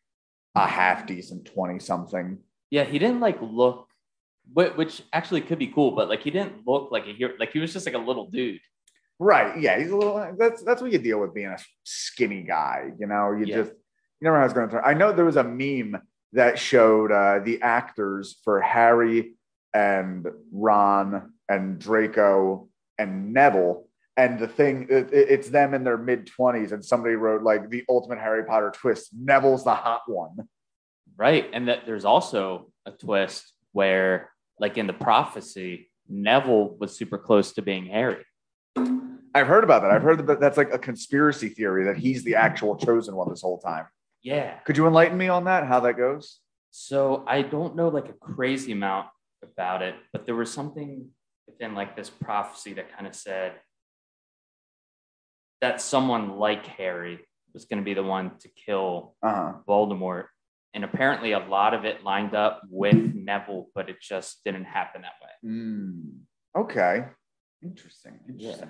[0.55, 2.37] a half decent twenty something.
[2.69, 3.84] Yeah, he didn't like look,
[4.53, 7.33] which actually could be cool, but like he didn't look like a hero.
[7.39, 8.59] Like he was just like a little dude.
[9.19, 9.59] Right.
[9.59, 10.35] Yeah, he's a little.
[10.37, 12.91] That's that's what you deal with being a skinny guy.
[12.99, 13.55] You know, you Yeah.
[13.57, 13.77] just you
[14.21, 14.83] never know how it's going to turn.
[14.85, 16.01] I know there was a meme
[16.33, 19.35] that showed uh, the actors for Harry
[19.73, 23.87] and Ron and Draco and Neville.
[24.17, 27.69] And the thing, it, it- it's them in their mid 20s, and somebody wrote like
[27.69, 30.47] the ultimate Harry Potter twist Neville's the hot one.
[31.17, 31.49] Right.
[31.53, 34.29] And that there's also a twist where,
[34.59, 38.23] like in the prophecy, Neville was super close to being Harry.
[39.33, 39.91] I've heard about that.
[39.91, 43.41] I've heard that that's like a conspiracy theory that he's the actual chosen one this
[43.41, 43.85] whole time.
[44.23, 44.59] Yeah.
[44.59, 45.67] Could you enlighten me on that?
[45.67, 46.39] How that goes?
[46.71, 49.07] So I don't know like a crazy amount
[49.43, 51.09] about it, but there was something
[51.47, 53.53] within like this prophecy that kind of said
[55.61, 57.19] that someone like Harry
[57.53, 59.53] was going to be the one to kill Uh-huh.
[59.67, 60.25] Voldemort.
[60.75, 65.03] And apparently, a lot of it lined up with Neville, but it just didn't happen
[65.03, 65.49] that way.
[65.49, 66.17] Mm,
[66.55, 67.05] okay.
[67.63, 68.19] Interesting.
[68.27, 68.69] Interesting.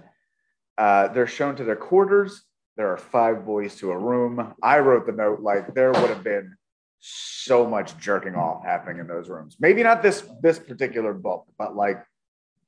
[0.78, 2.44] Uh, they're shown to their quarters.
[2.78, 4.54] There are five boys to a room.
[4.62, 6.56] I wrote the note like there would have been
[7.00, 9.58] so much jerking off happening in those rooms.
[9.60, 12.06] Maybe not this this particular book, but like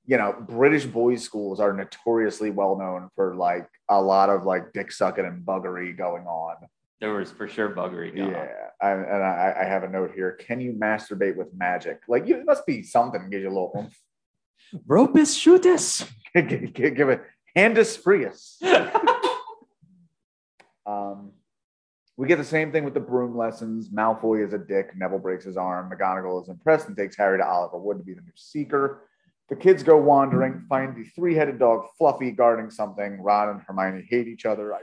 [0.08, 4.74] you know, British boys' schools are notoriously well known for like a lot of like
[4.74, 6.56] dick sucking and buggery going on.
[7.00, 8.32] There was for sure buggery going.
[8.32, 8.48] Yeah,
[8.82, 10.32] I, and I, I have a note here.
[10.32, 12.02] Can you masturbate with magic?
[12.08, 14.00] Like, you, it must be something give you a little oomph.
[14.88, 16.10] Ropus shootus.
[16.34, 17.22] give, give, give it
[17.56, 18.58] handus freus.
[20.88, 21.34] Um,
[22.16, 23.90] we get the same thing with the broom lessons.
[23.90, 24.94] Malfoy is a dick.
[24.96, 25.92] Neville breaks his arm.
[25.92, 29.04] McGonagall is impressed and takes Harry to Oliver Wood to be the new Seeker.
[29.50, 33.22] The kids go wandering, find the three-headed dog Fluffy guarding something.
[33.22, 34.74] Ron and Hermione hate each other.
[34.74, 34.80] I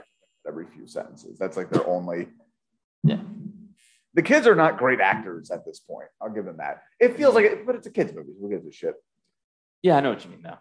[0.47, 1.37] every few sentences.
[1.39, 2.27] That's like their only.
[3.03, 3.19] Yeah.
[4.13, 6.07] The kids are not great actors at this point.
[6.21, 6.81] I'll give them that.
[6.99, 8.31] It feels like it, but it's a kids movie.
[8.37, 8.93] We'll give this shit.
[9.83, 10.59] yeah, I know what you mean now.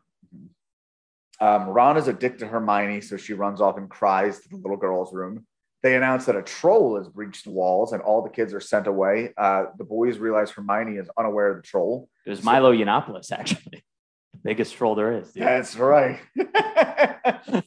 [1.40, 4.56] Um, Ron is a dick to Hermione, so she runs off and cries to the
[4.56, 5.46] little girl's room.
[5.82, 8.86] They announce that a troll has breached the walls and all the kids are sent
[8.86, 9.34] away.
[9.36, 12.08] Uh, the boys realize Hermione is unaware of the troll.
[12.24, 13.84] It was Milo Yiannopoulos, actually.
[14.32, 15.32] The biggest troll there is.
[15.32, 15.42] dude.
[15.42, 16.20] That's right.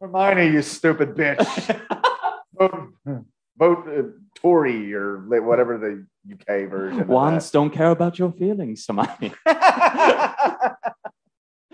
[0.00, 1.80] Hermione, you stupid bitch.
[2.58, 2.94] vote
[3.56, 4.02] vote uh,
[4.36, 7.00] Tory or whatever the UK version.
[7.00, 9.34] of Wands don't care about your feelings, Hermione.
[9.44, 10.76] that.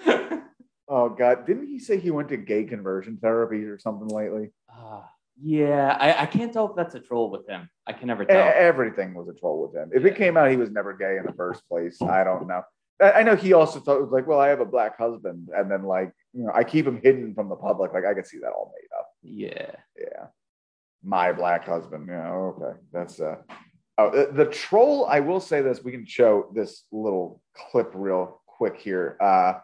[0.89, 1.47] oh God!
[1.47, 4.53] Didn't he say he went to gay conversion therapy or something lately?
[4.71, 5.09] Ah,
[5.41, 7.69] yeah, I, I can't tell if that's a troll with him.
[7.87, 8.53] I can never tell.
[8.55, 9.91] Everything was a troll with him.
[9.93, 12.63] If it came out he was never gay in the first place, I don't know.
[13.03, 15.49] I I know he also thought it was like, well, I have a black husband,
[15.55, 17.93] and then like, you know, I keep him hidden from the public.
[17.93, 19.09] Like, I could see that all made up.
[19.23, 19.71] yeah.
[19.99, 20.27] Yeah,
[21.03, 22.09] my black husband.
[22.09, 23.37] Yeah, okay, that's uh.
[23.97, 25.07] Oh, the, the troll.
[25.07, 25.85] I will say this.
[25.85, 29.17] We can show this little clip real quick here.
[29.21, 29.55] Uh,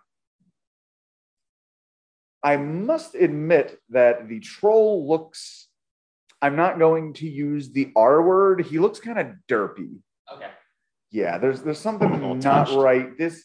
[2.42, 5.68] I must admit that the troll looks.
[6.40, 8.64] I'm not going to use the R word.
[8.64, 9.98] He looks kind of derpy.
[10.32, 10.46] Okay.
[11.10, 12.72] Yeah, there's there's something not touched.
[12.72, 13.18] right.
[13.18, 13.44] This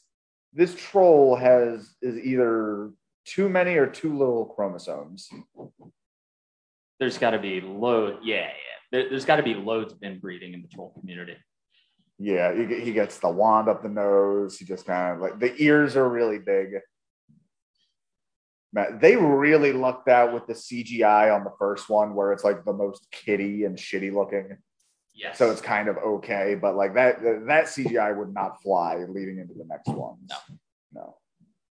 [0.54, 2.92] this troll has is either
[3.26, 5.30] too many or too little chromosomes.
[7.00, 8.20] There's got to be load.
[8.24, 8.52] Yeah, yeah.
[8.92, 11.38] There, there's got to be loads of inbreeding in the troll community.
[12.18, 14.58] Yeah, he, he gets the wand up the nose.
[14.58, 16.76] He just kind of like the ears are really big.
[18.72, 22.64] Man, they really lucked out with the CGI on the first one, where it's like
[22.64, 24.58] the most kitty and shitty looking.
[25.14, 25.38] Yes.
[25.38, 29.54] So it's kind of okay, but like that that CGI would not fly leading into
[29.54, 30.18] the next one.
[30.94, 31.16] No.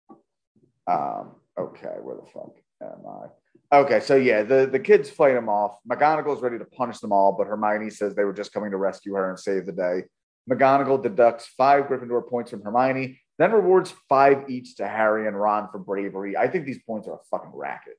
[0.09, 0.19] No.
[0.89, 2.53] Um, okay, where the fuck
[2.83, 3.77] am I?
[3.81, 5.79] Okay, so yeah, the, the kids fight him off.
[5.91, 9.15] McGonagall's ready to punish them all, but Hermione says they were just coming to rescue
[9.15, 10.05] her and save the day.
[10.51, 15.69] McGonagall deducts five Gryffindor points from Hermione, then rewards five each to Harry and Ron
[15.71, 16.37] for bravery.
[16.37, 17.95] I think these points are a fucking racket.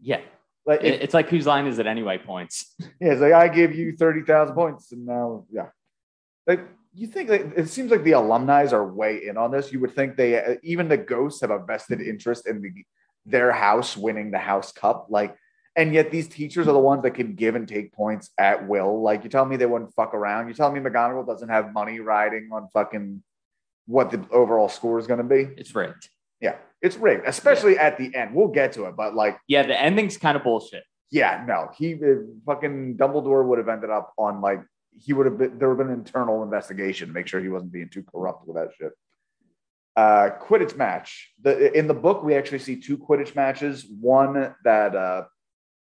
[0.00, 0.20] yeah.
[0.66, 2.18] Like, It- it's like whose line is it anyway?
[2.18, 2.74] Points.
[3.00, 5.68] Yeah, it's like I give you thirty thousand points, and now yeah,
[6.46, 6.60] like
[6.92, 9.72] you think like, it seems like the alumni are way in on this.
[9.72, 12.72] You would think they even the ghosts have a vested interest in the
[13.26, 15.36] their house winning the house cup, like,
[15.76, 19.02] and yet these teachers are the ones that can give and take points at will.
[19.02, 20.48] Like you tell me they wouldn't fuck around.
[20.48, 23.22] You tell me McGonagall doesn't have money riding on fucking
[23.86, 25.48] what the overall score is going to be.
[25.56, 26.08] It's rigged.
[26.40, 28.34] Yeah, it's rigged, especially at the end.
[28.34, 29.38] We'll get to it, but like.
[29.46, 30.84] Yeah, the ending's kind of bullshit.
[31.12, 34.62] Yeah, no, he uh, fucking Dumbledore would have ended up on like
[34.98, 37.48] he would have been there would have been an internal investigation to make sure he
[37.48, 38.92] wasn't being too corrupt with that shit.
[39.96, 41.32] Uh, Quidditch match.
[41.42, 43.86] The in the book we actually see two Quidditch matches.
[44.00, 45.24] One that uh,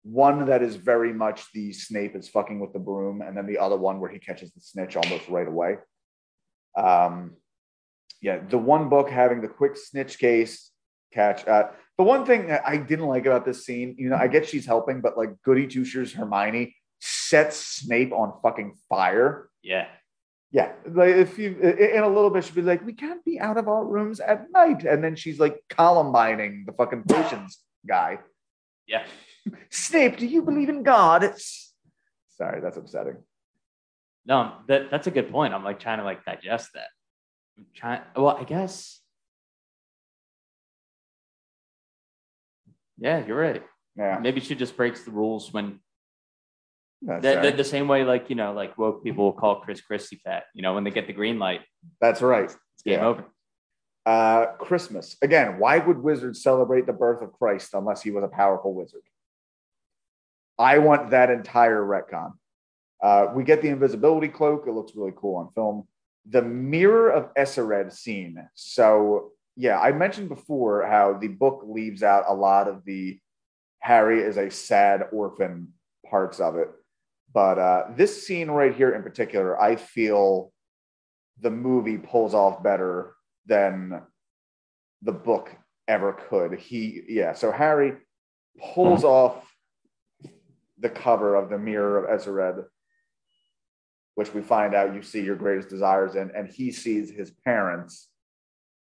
[0.03, 3.57] one that is very much the Snape is fucking with the broom, and then the
[3.57, 5.77] other one where he catches the snitch almost right away.
[6.75, 7.37] Um,
[8.21, 10.71] yeah, the one book having the quick snitch case
[11.13, 11.47] catch.
[11.47, 14.65] Uh, the one thing I didn't like about this scene, you know, I get she's
[14.65, 16.75] helping, but like Goody Two Shoes Hermione
[17.33, 19.49] sets Snape on fucking fire.
[19.63, 19.87] Yeah.
[20.51, 23.57] Yeah, like if you in a little bit, she'd be like, "We can't be out
[23.57, 27.57] of our rooms at night," and then she's like columbining the fucking potions
[27.87, 28.19] guy.
[28.85, 29.03] Yeah.
[29.71, 31.23] Snape, do you believe in God?
[31.23, 31.73] It's
[32.37, 33.17] sorry, that's upsetting.
[34.27, 35.55] No, that that's a good point.
[35.55, 36.91] I'm like trying to like digest that.
[37.57, 38.01] I'm trying.
[38.15, 39.01] Well, I guess.
[42.99, 43.63] Yeah, you're right.
[43.97, 45.79] Yeah, Maybe she just breaks the rules when
[47.05, 49.81] that's, the, the, the same way, like you know, like woke people will call Chris
[49.81, 50.43] Christie fat.
[50.53, 51.61] You know, when they get the green light,
[51.99, 52.45] that's right.
[52.45, 53.05] it's game Yeah.
[53.05, 53.25] over.
[54.05, 55.15] Uh, Christmas.
[55.21, 59.01] Again, why would wizards celebrate the birth of Christ unless he was a powerful wizard?
[60.59, 62.33] I want that entire retcon.
[63.01, 64.65] Uh, we get the invisibility cloak.
[64.67, 65.87] It looks really cool on film.
[66.29, 68.47] The mirror of Erised scene.
[68.55, 73.19] So, yeah, I mentioned before how the book leaves out a lot of the
[73.79, 75.73] Harry is a sad orphan
[76.09, 76.69] parts of it.
[77.33, 80.51] But uh, this scene right here in particular, I feel
[81.41, 83.15] the movie pulls off better
[83.47, 84.01] than
[85.01, 85.49] the book
[85.87, 86.59] ever could.
[86.59, 87.93] He, yeah, so Harry
[88.73, 89.51] pulls off
[90.77, 92.65] the cover of the Mirror of Erised,
[94.15, 98.09] which we find out you see your greatest desires in, and he sees his parents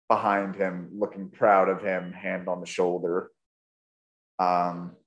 [0.10, 3.32] behind him, looking proud of him, hand on the shoulder.
[4.40, 4.98] Um,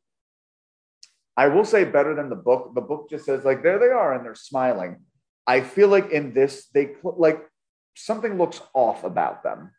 [1.36, 2.74] I will say better than the book.
[2.74, 5.02] The book just says like there they are and they're smiling.
[5.46, 7.42] I feel like in this they like
[7.96, 9.72] something looks off about them,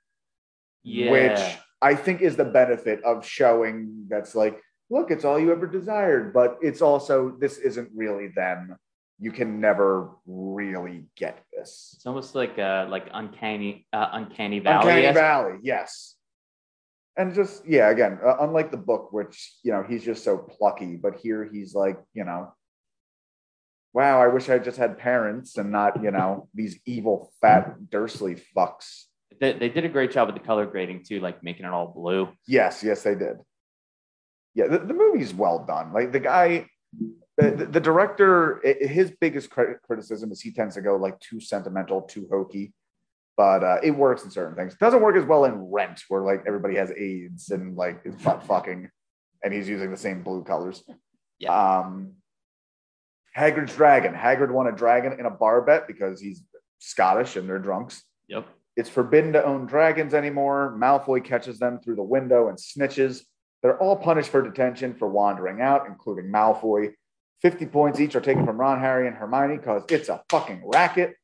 [0.84, 1.12] Yeah.
[1.12, 1.40] which
[1.82, 6.34] I think is the benefit of showing that's like look, it's all you ever desired,
[6.34, 8.76] but it's also this isn't really them.
[9.18, 11.94] You can never really get this.
[11.96, 14.92] it's almost like uh like uncanny uh, uncanny valley.
[14.92, 16.15] Uncanny Valley, yes.
[17.18, 20.98] And just yeah, again, uh, unlike the book, which you know he's just so plucky,
[20.98, 22.54] but here he's like, you know,
[23.94, 28.36] wow, I wish I just had parents and not you know these evil fat Dursley
[28.56, 29.06] fucks.
[29.40, 31.88] They, they did a great job with the color grading too, like making it all
[31.88, 32.30] blue.
[32.48, 33.38] Yes, yes, they did.
[34.54, 35.94] Yeah, the, the movie's well done.
[35.94, 36.68] Like the guy,
[37.38, 42.02] the, the, the director, his biggest criticism is he tends to go like too sentimental,
[42.02, 42.74] too hokey.
[43.38, 44.74] But uh, it works in certain things.
[44.74, 48.16] It Doesn't work as well in Rent, where like everybody has AIDS and like is
[48.16, 48.90] butt fucking,
[49.44, 50.84] and he's using the same blue colors.
[51.40, 51.52] Yeah.
[51.80, 52.14] Um,
[53.38, 54.14] Hagrid's dragon.
[54.14, 56.44] Hagrid won a dragon in a bar bet because he's
[56.80, 58.48] Scottish and they're drunks Yep.
[58.78, 60.76] it's forbidden to own dragons anymore.
[60.80, 63.24] Malfoy catches them through the window and snitches.
[63.62, 66.94] They're all punished for detention for wandering out, including Malfoy.
[67.42, 71.16] 50 points each are taken from Ron, Harry, and Hermione because it's a fucking racket.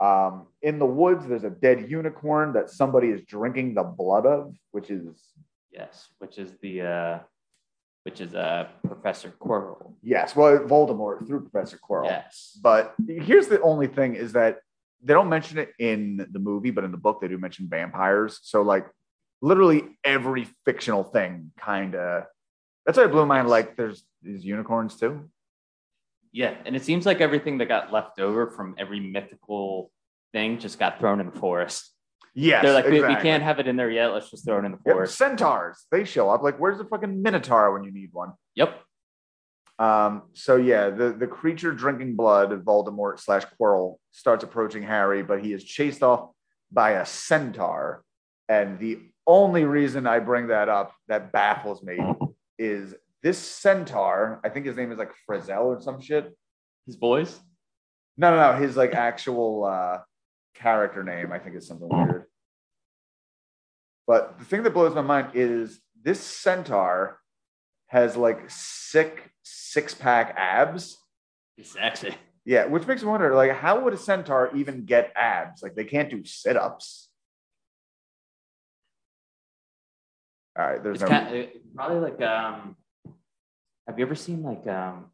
[0.00, 4.54] Um, in the woods, there's a dead unicorn that somebody is drinking the blood of,
[4.70, 5.04] which is,
[5.72, 7.18] Yes, which is the uh
[8.04, 9.94] which is uh Professor Quirrell.
[10.02, 12.06] yes, well, Voldemort through Professor Quirrell.
[12.06, 12.58] Yes.
[12.62, 14.60] But here's the only thing is that
[15.02, 18.40] they don't mention it in the movie, but in the book they do mention vampires.
[18.42, 18.86] So like
[19.42, 22.24] literally every fictional thing kind of
[22.86, 23.48] that's why it blew my mind.
[23.48, 25.28] Like there's these unicorns too.
[26.32, 29.90] Yeah, and it seems like everything that got left over from every mythical
[30.32, 31.92] thing just got thrown in the forest.
[32.34, 34.08] Yes, They're like, we, we can't have it in there yet.
[34.08, 35.18] Let's just throw it in the Yep, forest.
[35.18, 36.42] centaurs, they show up.
[36.42, 38.32] Like, where's the fucking minotaur when you need one?
[38.54, 38.80] Yep.
[39.80, 45.22] Um, so yeah, the, the creature drinking blood, of Voldemort slash Quirrell, starts approaching Harry,
[45.22, 46.30] but he is chased off
[46.70, 48.02] by a centaur.
[48.48, 51.98] And the only reason I bring that up that baffles me
[52.58, 56.36] is this centaur, I think his name is like Frizzell or some shit.
[56.86, 57.38] His boys.
[58.16, 58.58] No, no, no.
[58.58, 59.98] His like actual uh,
[60.54, 62.24] character name, I think, is something weird.
[64.06, 67.18] But the thing that blows my mind is this centaur
[67.88, 70.96] has like sick six pack abs.
[71.56, 72.14] He's sexy.
[72.44, 75.62] Yeah, which makes me wonder, like, how would a centaur even get abs?
[75.62, 77.10] Like, they can't do sit ups.
[80.58, 81.18] All right, there's It's no.
[81.18, 82.76] kind of, probably like um.
[83.88, 85.06] Have you ever seen like um,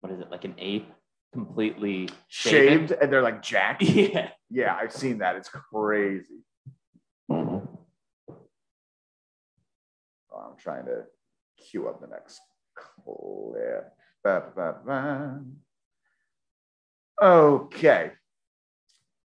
[0.00, 0.90] what is it like an ape
[1.34, 2.88] completely shaven?
[2.88, 3.82] shaved and they're like jacked.
[3.88, 4.30] Yeah.
[4.50, 5.36] Yeah, I've seen that.
[5.36, 6.42] It's crazy.
[7.30, 7.68] Oh,
[10.32, 11.04] I'm trying to
[11.58, 12.40] cue up the next
[12.74, 13.92] clip.
[14.24, 15.40] Ba, ba, ba.
[17.22, 18.12] Okay.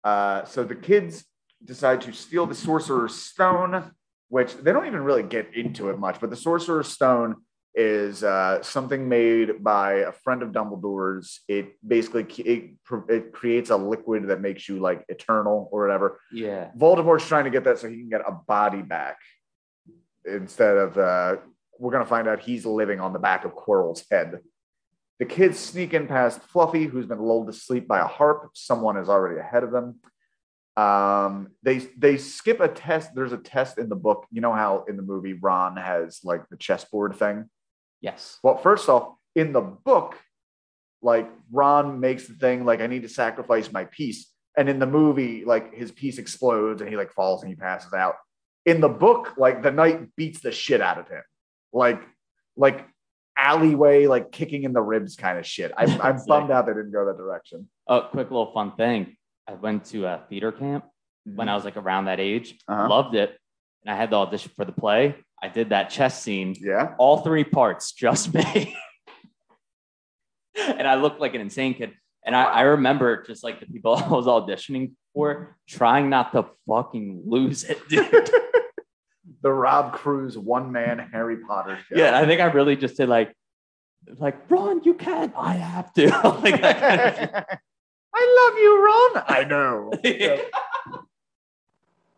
[0.03, 1.27] Uh, so the kids
[1.63, 3.91] decide to steal the Sorcerer's Stone,
[4.31, 7.37] which they don't even really get into it much, but the Sorcerer's Stone
[7.75, 11.41] is uh, something made by a friend of Dumbledore's.
[11.49, 12.71] It basically it,
[13.09, 16.21] it creates a liquid that makes you like eternal or whatever.
[16.33, 16.71] Yeah.
[16.77, 19.19] Voldemort's trying to get that so he can get a body back
[20.25, 21.37] instead of uh,
[21.79, 24.41] we're going to find out he's living on the back of Quirrell's head.
[25.19, 28.51] The kids sneak in past Fluffy, who's been lulled to sleep by a harp.
[28.55, 30.01] Someone is already ahead of them.
[30.77, 33.15] Um, they they skip a test.
[33.15, 34.27] There's a test in the book.
[34.31, 37.51] You know how in the movie Ron has like the chessboard thing.
[38.01, 38.39] Yes.
[38.43, 40.17] Well, first off, in the book,
[41.03, 44.87] like Ron makes the thing like I need to sacrifice my piece, and in the
[44.87, 48.17] movie, like his piece explodes and he like falls and he passes out.
[48.67, 51.23] In the book, like the knight beats the shit out of him,
[51.73, 52.03] like
[52.57, 52.87] like
[53.37, 55.73] alleyway, like kicking in the ribs kind of shit.
[55.77, 57.69] I'm, I'm bummed out they didn't go that direction.
[57.87, 59.17] Oh, quick little fun thing.
[59.49, 60.85] I went to a theater camp
[61.25, 62.59] when I was like around that age.
[62.69, 62.89] Uh-huh.
[62.89, 63.37] Loved it.
[63.83, 65.17] And I had the audition for the play.
[65.43, 66.95] I did that chess scene, Yeah.
[66.99, 68.77] all three parts, just me.
[70.57, 71.93] and I looked like an insane kid.
[72.25, 76.47] And I, I remember just like the people I was auditioning for trying not to
[76.69, 78.31] fucking lose it, dude.
[79.43, 81.97] the Rob Crews one man Harry Potter show.
[81.97, 83.35] yeah, I think I really just did like,
[84.19, 85.33] like Ron, you can't.
[85.37, 86.09] I have to.
[86.43, 87.45] like that kind of.
[88.15, 89.25] I love you, Ron.
[89.29, 89.93] I know.
[90.05, 90.41] Yeah.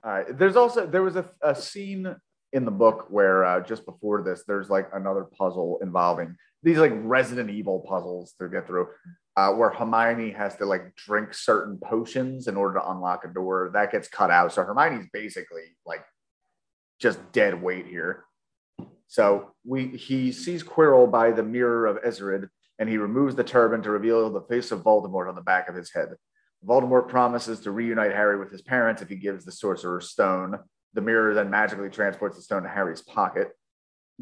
[0.05, 0.39] All right.
[0.39, 2.17] There's also there was a, a scene
[2.53, 6.93] in the book where uh, just before this, there's like another puzzle involving these like
[6.95, 8.89] Resident Evil puzzles to get through,
[9.37, 13.71] uh, where Hermione has to like drink certain potions in order to unlock a door.
[13.73, 16.05] That gets cut out, so Hermione's basically like
[17.01, 18.25] just dead weight here.
[19.09, 22.49] So we he sees Quirrell by the mirror of Erised,
[22.79, 25.75] and he removes the turban to reveal the face of Voldemort on the back of
[25.75, 26.09] his head.
[26.65, 30.61] Voldemort promises to reunite Harry with his parents if he gives the Sorcerer's Stone.
[30.95, 33.53] The mirror then magically transports the stone to Harry's pocket.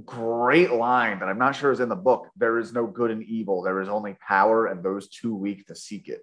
[0.04, 2.28] Great line that I'm not sure is in the book.
[2.36, 3.62] There is no good and evil.
[3.62, 6.20] There is only power, and those too weak to seek it.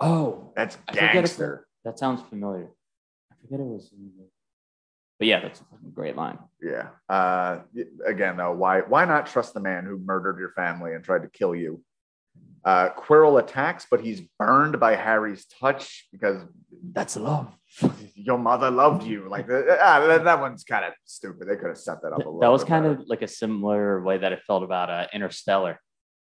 [0.00, 1.66] Oh, That's gangster.
[1.84, 2.70] that sounds familiar.
[3.30, 3.90] I forget it was.
[3.92, 4.24] In the...
[5.18, 6.38] But yeah, that's a great line.
[6.60, 6.88] Yeah.
[7.08, 7.60] Uh,
[8.04, 11.28] again, though, why why not trust the man who murdered your family and tried to
[11.28, 11.82] kill you?
[12.64, 16.42] Uh, Quirrell attacks, but he's burned by Harry's touch because
[16.92, 17.54] That's love.
[18.14, 19.28] Your mother loved you.
[19.28, 21.48] Like uh, ah, that, that one's kind of stupid.
[21.48, 22.40] They could have set that up a little.
[22.40, 23.00] That was kind better.
[23.00, 25.80] of like a similar way that it felt about uh, Interstellar.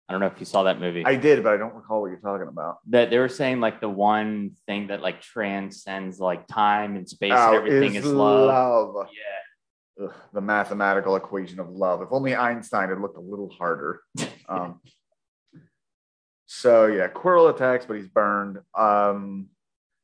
[0.08, 1.06] I don't know if you saw that movie.
[1.06, 2.80] I did, but I don't recall what you're talking about.
[2.90, 7.32] that they were saying like the one thing that like transcends like time and space
[7.32, 8.94] and Oh, everything is, love.
[8.94, 9.08] love.
[9.08, 10.06] Yeah.
[10.06, 12.02] Ugh, the mathematical equation of love.
[12.02, 14.02] If only Einstein had looked a little harder.
[14.50, 14.82] Um,
[16.46, 18.58] so yeah, Quirrell attacks, but he's burned.
[18.78, 19.48] Um,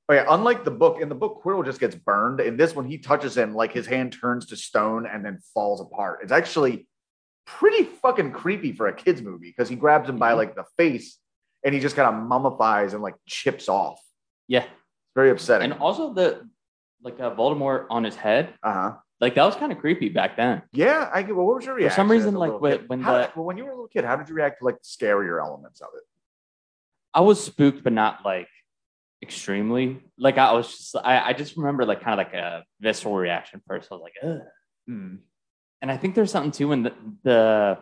[0.09, 2.39] oh yeah, unlike the book, in the book, Quirrell just gets burned.
[2.39, 5.81] In this one, he touches him, like his hand turns to stone and then falls
[5.81, 6.19] apart.
[6.23, 6.87] It's actually
[7.45, 10.37] pretty fucking creepy for a kids movie because he grabs him by Mhm.
[10.37, 11.17] like the face
[11.63, 14.01] and he just kind of mummifies and like chips off.
[14.47, 14.63] Yeah.
[14.63, 15.71] It's very upsetting.
[15.71, 16.47] And also the
[17.03, 18.95] like uh, Voldemort on his head, uh huh.
[19.21, 20.61] like that was kind of creepy back then.
[20.73, 21.35] Yeah, I get.
[21.35, 21.95] Well, what was your reaction?
[21.95, 24.15] some reason, like, when- when How- the- well, when you were a little kid, how
[24.15, 26.03] did you react to like the scarier elements of it?
[27.13, 28.47] I was spooked, but not like
[29.21, 30.01] extremely.
[30.17, 33.61] Like I was just, I, I just remember like kind of like a visceral reaction
[33.67, 33.91] first.
[33.91, 34.41] I was like, Ugh.
[34.87, 36.93] and I think there's something too when the,
[37.23, 37.77] the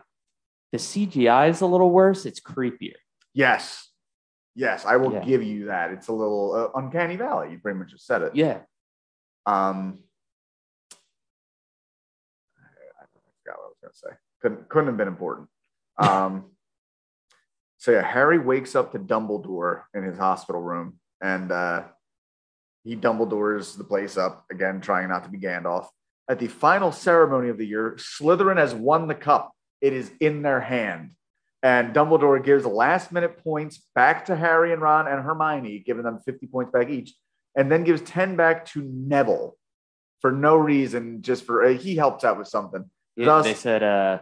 [0.71, 2.25] the CGI is a little worse.
[2.25, 2.93] It's creepier.
[3.33, 3.89] Yes,
[4.55, 5.23] yes, I will Yeah.
[5.23, 5.91] give you that.
[5.91, 7.51] It's a little uh, uncanny valley.
[7.51, 8.36] You pretty much just said it.
[8.36, 8.59] Yeah.
[9.45, 9.99] Um,
[12.59, 13.05] I
[13.43, 14.09] forgot what I was going to say.
[14.41, 15.49] Couldn't couldn't have been important.
[15.97, 16.51] Um,
[17.77, 21.84] so yeah, Harry wakes up to Dumbledore in his hospital room, and uh,
[22.84, 25.88] he Dumbledore's the place up again, trying not to be Gandalf.
[26.30, 29.51] At the final ceremony of the year, Slytherin has won the cup.
[29.82, 31.11] It is in their hand.
[31.61, 36.20] And Dumbledore gives last minute points back to Harry and Ron and Hermione, giving them
[36.26, 37.13] 50 points back each,
[37.55, 39.57] and then gives 10 back to Neville
[40.22, 42.86] for no reason, just for uh, he helps out with something.
[43.16, 44.20] Yeah, Thus- they said uh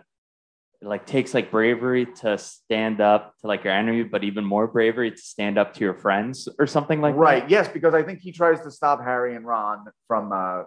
[0.84, 4.68] it like takes like bravery to stand up to like your enemy, but even more
[4.68, 7.20] bravery to stand up to your friends or something like that.
[7.20, 7.50] right.
[7.50, 10.64] Yes, because I think he tries to stop Harry and Ron from uh,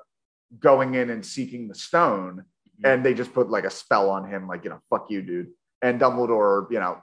[0.59, 2.45] going in and seeking the stone,
[2.81, 2.89] Mhm.
[2.95, 5.49] and they just put like a spell on him, like you know, fuck you, dude.
[5.83, 7.03] And Dumbledore, you know,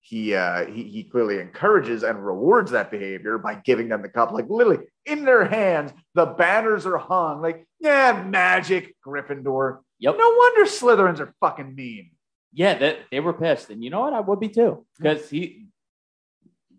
[0.00, 4.30] he uh, he he clearly encourages and rewards that behavior by giving them the cup,
[4.30, 5.92] like literally in their hands.
[6.14, 9.80] The banners are hung, like yeah, magic, Gryffindor.
[10.00, 10.14] Yep.
[10.18, 12.10] No wonder Slytherins are fucking mean.
[12.52, 14.12] Yeah, that they were pissed, and you know what?
[14.14, 15.66] I would be too, because he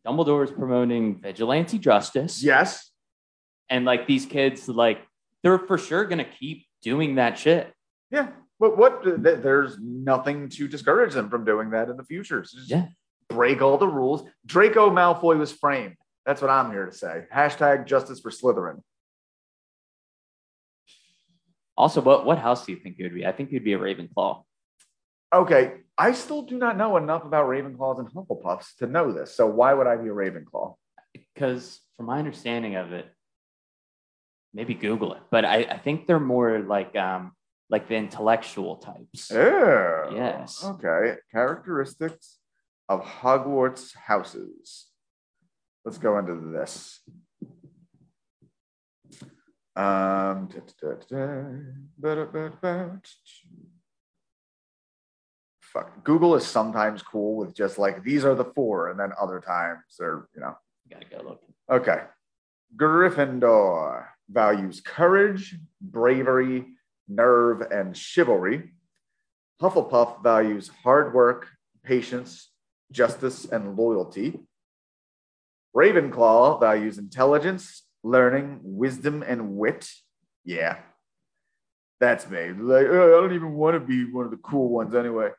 [0.06, 2.92] Dumbledore is promoting vigilante justice, Yes,
[3.70, 5.00] and like these kids, like
[5.44, 7.72] they're for sure gonna keep doing that shit.
[8.10, 8.30] Yeah,
[8.60, 9.04] but what?
[9.04, 12.44] th- There's nothing to discourage them from doing that in the future.
[12.44, 12.88] So just Yeah.
[13.30, 14.24] break all the rules.
[14.46, 15.96] Draco Malfoy was framed.
[16.26, 17.26] That's what I'm here to say.
[17.34, 18.82] Hashtag justice for Slytherin.
[21.80, 23.26] Also, what what house do you think he would be?
[23.26, 24.44] I think he'd be a Ravenclaw.
[25.34, 29.34] Okay, I still do not know enough about Ravenclaws and Hufflepuffs to know this.
[29.34, 30.76] So why would I be a Ravenclaw?
[31.34, 33.08] because from my understanding of it,
[34.54, 37.32] maybe Google it, but I, I think they're more like um
[37.70, 39.32] like the intellectual types.
[39.32, 40.64] Oh, Yes.
[40.64, 42.40] Okay, characteristics
[42.90, 44.88] of Hogwarts houses.
[45.86, 47.00] Let's go into this.
[49.80, 51.44] Um, da, da, da, da,
[51.98, 53.02] ba, da, ba, ba,
[55.62, 56.04] fuck.
[56.04, 59.80] Google is sometimes cool with just like these are the four, and then other times
[59.98, 60.56] they're you know
[60.92, 61.42] Gotta go look.
[61.72, 62.02] okay.
[62.76, 66.66] Gryffindor values courage, bravery,
[67.08, 68.74] nerve, and chivalry.
[69.62, 71.48] Hufflepuff values hard work,
[71.84, 72.52] patience,
[72.92, 74.40] justice, and loyalty.
[75.76, 79.90] Ravenclaw values intelligence, learning, wisdom, and wit.
[80.46, 80.78] Yeah,
[82.00, 82.50] that's me.
[82.52, 85.30] Like, oh, I don't even want to be one of the cool ones anyway.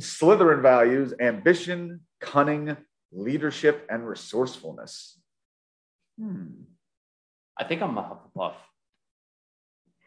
[0.00, 2.76] Slytherin values ambition, cunning,
[3.12, 5.18] leadership, and resourcefulness.
[6.18, 6.46] Hmm.
[7.58, 8.54] I think I'm a Hufflepuff.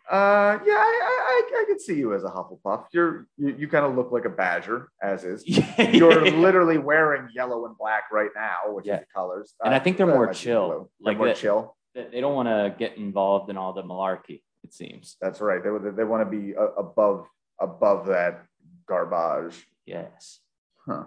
[0.09, 2.85] Uh, yeah, I, I, I can see you as a Hufflepuff.
[2.91, 5.43] You're you, you kind of look like a badger, as is.
[5.77, 8.95] You're literally wearing yellow and black right now, which Yeah.
[8.95, 9.53] is the colors.
[9.63, 10.67] And I think they're Uh, more chill.
[10.67, 10.89] blue.
[10.99, 11.75] They're Like more that- chill.
[11.93, 14.41] They they don't want to get involved in all the malarkey.
[14.63, 15.17] It seems.
[15.21, 15.61] That's right.
[15.63, 17.27] They they want to be uh, above
[17.59, 18.45] above that
[18.87, 19.65] garbage.
[19.85, 20.39] Yes.
[20.85, 21.05] Huh.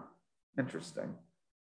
[0.59, 1.15] Interesting.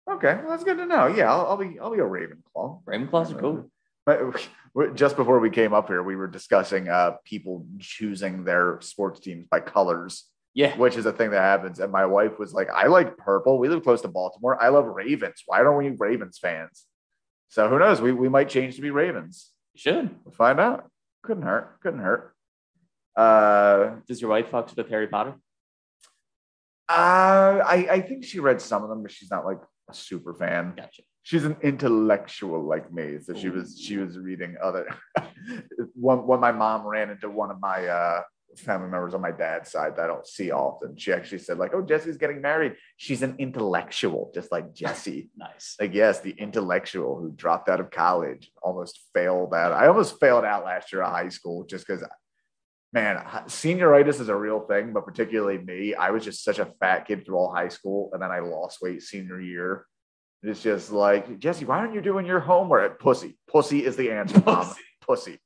[0.10, 1.07] Okay, well, that's good to know.
[1.07, 2.84] Yeah, I'll, I'll be I'll be a Ravenclaw.
[2.85, 3.69] Ravenclaws are cool.
[4.06, 9.19] But just before we came up here, we were discussing uh, people choosing their sports
[9.19, 10.77] teams by colors, Yeah.
[10.77, 11.80] which is a thing that happens.
[11.80, 13.60] And my wife was like, "I like purple.
[13.60, 14.61] We live close to Baltimore.
[14.61, 15.44] I love Ravens.
[15.45, 16.85] Why don't we Ravens fans?"
[17.49, 18.02] So who knows?
[18.02, 19.52] We we might change to be Ravens.
[19.74, 20.10] You should.
[20.26, 20.90] We'll find out.
[21.24, 21.80] Couldn't hurt.
[21.82, 22.34] Couldn't hurt.
[23.15, 25.36] Uh, Does your wife fucks with Harry Potter?
[26.90, 29.60] uh, I I think she read some of them, but she's not like
[29.90, 30.74] a super fan.
[30.78, 31.02] Gotcha.
[31.24, 34.86] she's an intellectual like me so she was she was reading other
[35.95, 38.22] when, when my mom ran into one of my uh
[38.56, 40.98] family members on my dad's side that i don't see often.
[40.98, 42.76] She actually said like oh jesse's getting married.
[42.95, 45.76] She's an intellectual just like jesse Nice.
[45.80, 50.45] like yes the intellectual who dropped out of college almost failed out i almost failed
[50.45, 52.03] out last year of high school just because
[52.94, 53.18] man
[53.48, 57.26] senioritis is a real thing but particularly me i was just such a fat kid
[57.26, 59.86] through all high school and then i lost weight senior year.
[60.44, 62.99] It's just like jesse why aren't you doing your homework?
[62.99, 63.38] Pussy.
[63.48, 64.72] Pussy is the answer mom.
[65.02, 65.40] Pussy.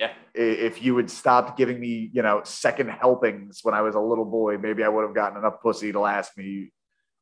[0.00, 0.12] Yeah.
[0.34, 4.24] If you would stop giving me you know second helpings when i was a little
[4.24, 6.72] boy maybe i would have gotten enough pussy to last me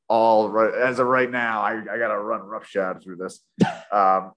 [0.08, 3.40] all right as of right now i, I gotta run roughshod through this
[3.92, 4.30] um,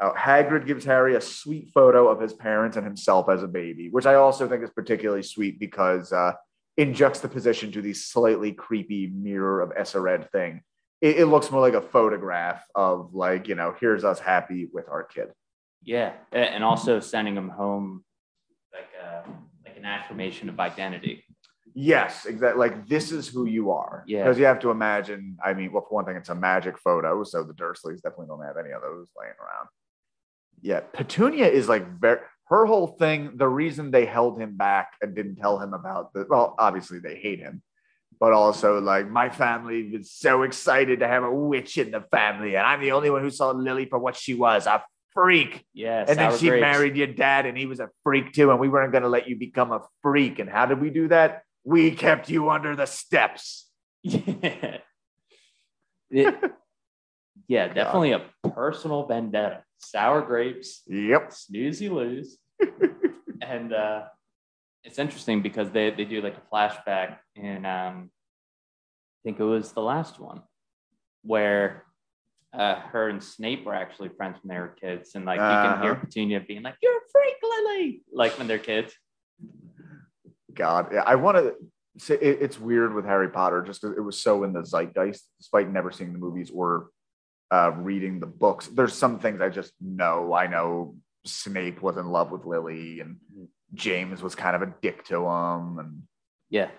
[0.00, 3.90] oh, hagrid gives harry a sweet photo of his parents and himself as a baby
[3.90, 6.32] which i also think is particularly sweet because uh,
[6.78, 10.62] in juxtaposition to the slightly creepy mirror of Erised thing
[11.02, 14.88] it, it looks more like a photograph of like you know here's us happy with
[14.88, 15.28] our kid
[15.84, 16.12] Yeah.
[16.32, 18.04] And also sending them home
[18.72, 19.28] like a,
[19.64, 21.24] like an affirmation of identity.
[21.76, 22.58] Yes, exactly.
[22.58, 24.04] Like this is who you are.
[24.06, 24.22] Yeah.
[24.22, 25.36] Because you have to imagine.
[25.44, 28.44] I mean, well, for one thing, it's a magic photo, so the Dursleys definitely don't
[28.44, 29.68] have any of those laying around.
[30.62, 32.20] Yeah, Petunia is like very.
[32.46, 33.36] Her whole thing.
[33.36, 36.26] The reason they held him back and didn't tell him about the.
[36.28, 37.60] Well, obviously they hate him,
[38.20, 42.54] but also like my family was so excited to have a witch in the family,
[42.54, 45.64] and I'm the only one who saw Lily for what she was, a freak.
[45.72, 46.08] Yes.
[46.10, 46.60] And then she grapes.
[46.60, 48.50] married your dad, and he was a freak too.
[48.50, 50.38] And we weren't going to let you become a freak.
[50.38, 51.42] And how did we do that?
[51.64, 53.70] We kept you under the steps.
[56.10, 56.30] Yeah.
[56.30, 56.52] It-
[57.48, 59.64] yeah, definitely a personal vendetta.
[59.78, 61.32] Sour grapes, Yep.
[61.32, 62.38] snooze you lose.
[63.42, 64.02] and uh,
[64.82, 69.72] it's interesting because they, they do like a flashback in, um, I think it was
[69.72, 70.42] the last one,
[71.22, 71.84] where
[72.56, 75.14] uh, her and Snape were actually friends when they were kids.
[75.14, 76.04] And like you can hear Uh-huh.
[76.04, 78.92] Petunia being like, You're a freak, Lily, like when they're kids.
[80.54, 81.54] God, yeah, I want to
[81.98, 85.22] say it, it's weird with Harry Potter just because it was so in the zeitgeist,
[85.38, 86.88] despite never seeing the movies or
[87.50, 88.68] uh, reading the books.
[88.68, 90.32] There's some things I just know.
[90.32, 93.16] I know Snape was in love with Lily, and
[93.74, 96.02] James was kind of a dick to him, and
[96.50, 96.70] Yeah.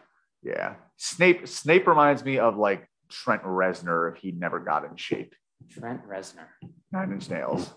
[0.41, 1.47] yeah, Snape.
[1.47, 5.35] Snape reminds me of like Trent Reznor if he never got in shape.
[5.71, 6.47] Trent Reznor.
[6.91, 7.73] Nine Inch Nails.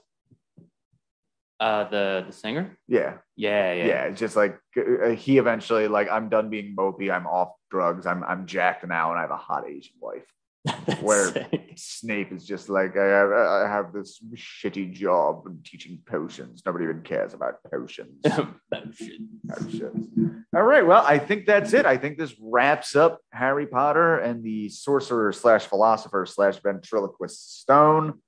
[1.60, 2.78] Uh, the, the singer?
[2.86, 3.86] Yeah, Yeah, yeah.
[3.86, 4.02] yeah.
[4.04, 7.12] It's just like uh, he eventually like I'm done being mopey.
[7.12, 8.06] I'm off drugs.
[8.06, 10.26] I'm I'm jacked now, and I have a hot Asian wife.
[11.00, 11.57] Where- sick.
[11.78, 16.62] Snape is just like I have, I have this shitty job and teaching potions.
[16.66, 18.24] Nobody even cares about potions.
[18.94, 19.20] Shit.
[19.48, 20.08] potions.
[20.54, 20.86] All right.
[20.86, 21.86] Well, I think that's it.
[21.86, 28.20] I think this wraps up Harry Potter and the sorcerer slash philosopher slash ventriloquist stone.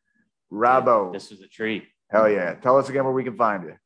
[0.53, 1.13] Robbo.
[1.13, 1.85] This was a treat.
[2.11, 2.55] Hell yeah.
[2.55, 3.77] Tell us again where we can find you.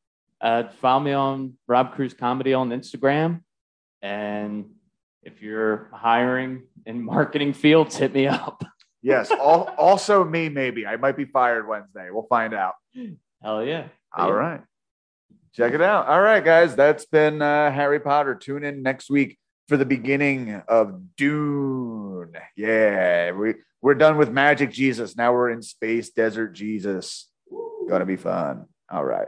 [0.41, 3.41] Uh, follow me on Rob Crews Comedy on Instagram.
[4.03, 4.67] And
[5.23, 8.63] if you're hiring in marketing fields, hit me up.
[9.05, 9.31] Yes.
[9.31, 10.87] All, also me, maybe.
[10.87, 12.09] I might be fired Wednesday.
[12.11, 12.75] We'll find out.
[13.43, 13.89] Hell yeah.
[14.17, 14.63] All right.
[15.53, 16.09] Check it out.
[16.09, 16.75] All right, guys.
[16.75, 18.35] That's been uh, Harry Potter.
[18.35, 22.33] Tune in next week for the beginning of Dune.
[22.57, 25.17] Yeah, we, we're done with Magic Jesus.
[25.17, 27.29] Now we're in Space Desert Jesus.
[27.89, 28.65] Gonna be fun.
[28.91, 29.23] All right.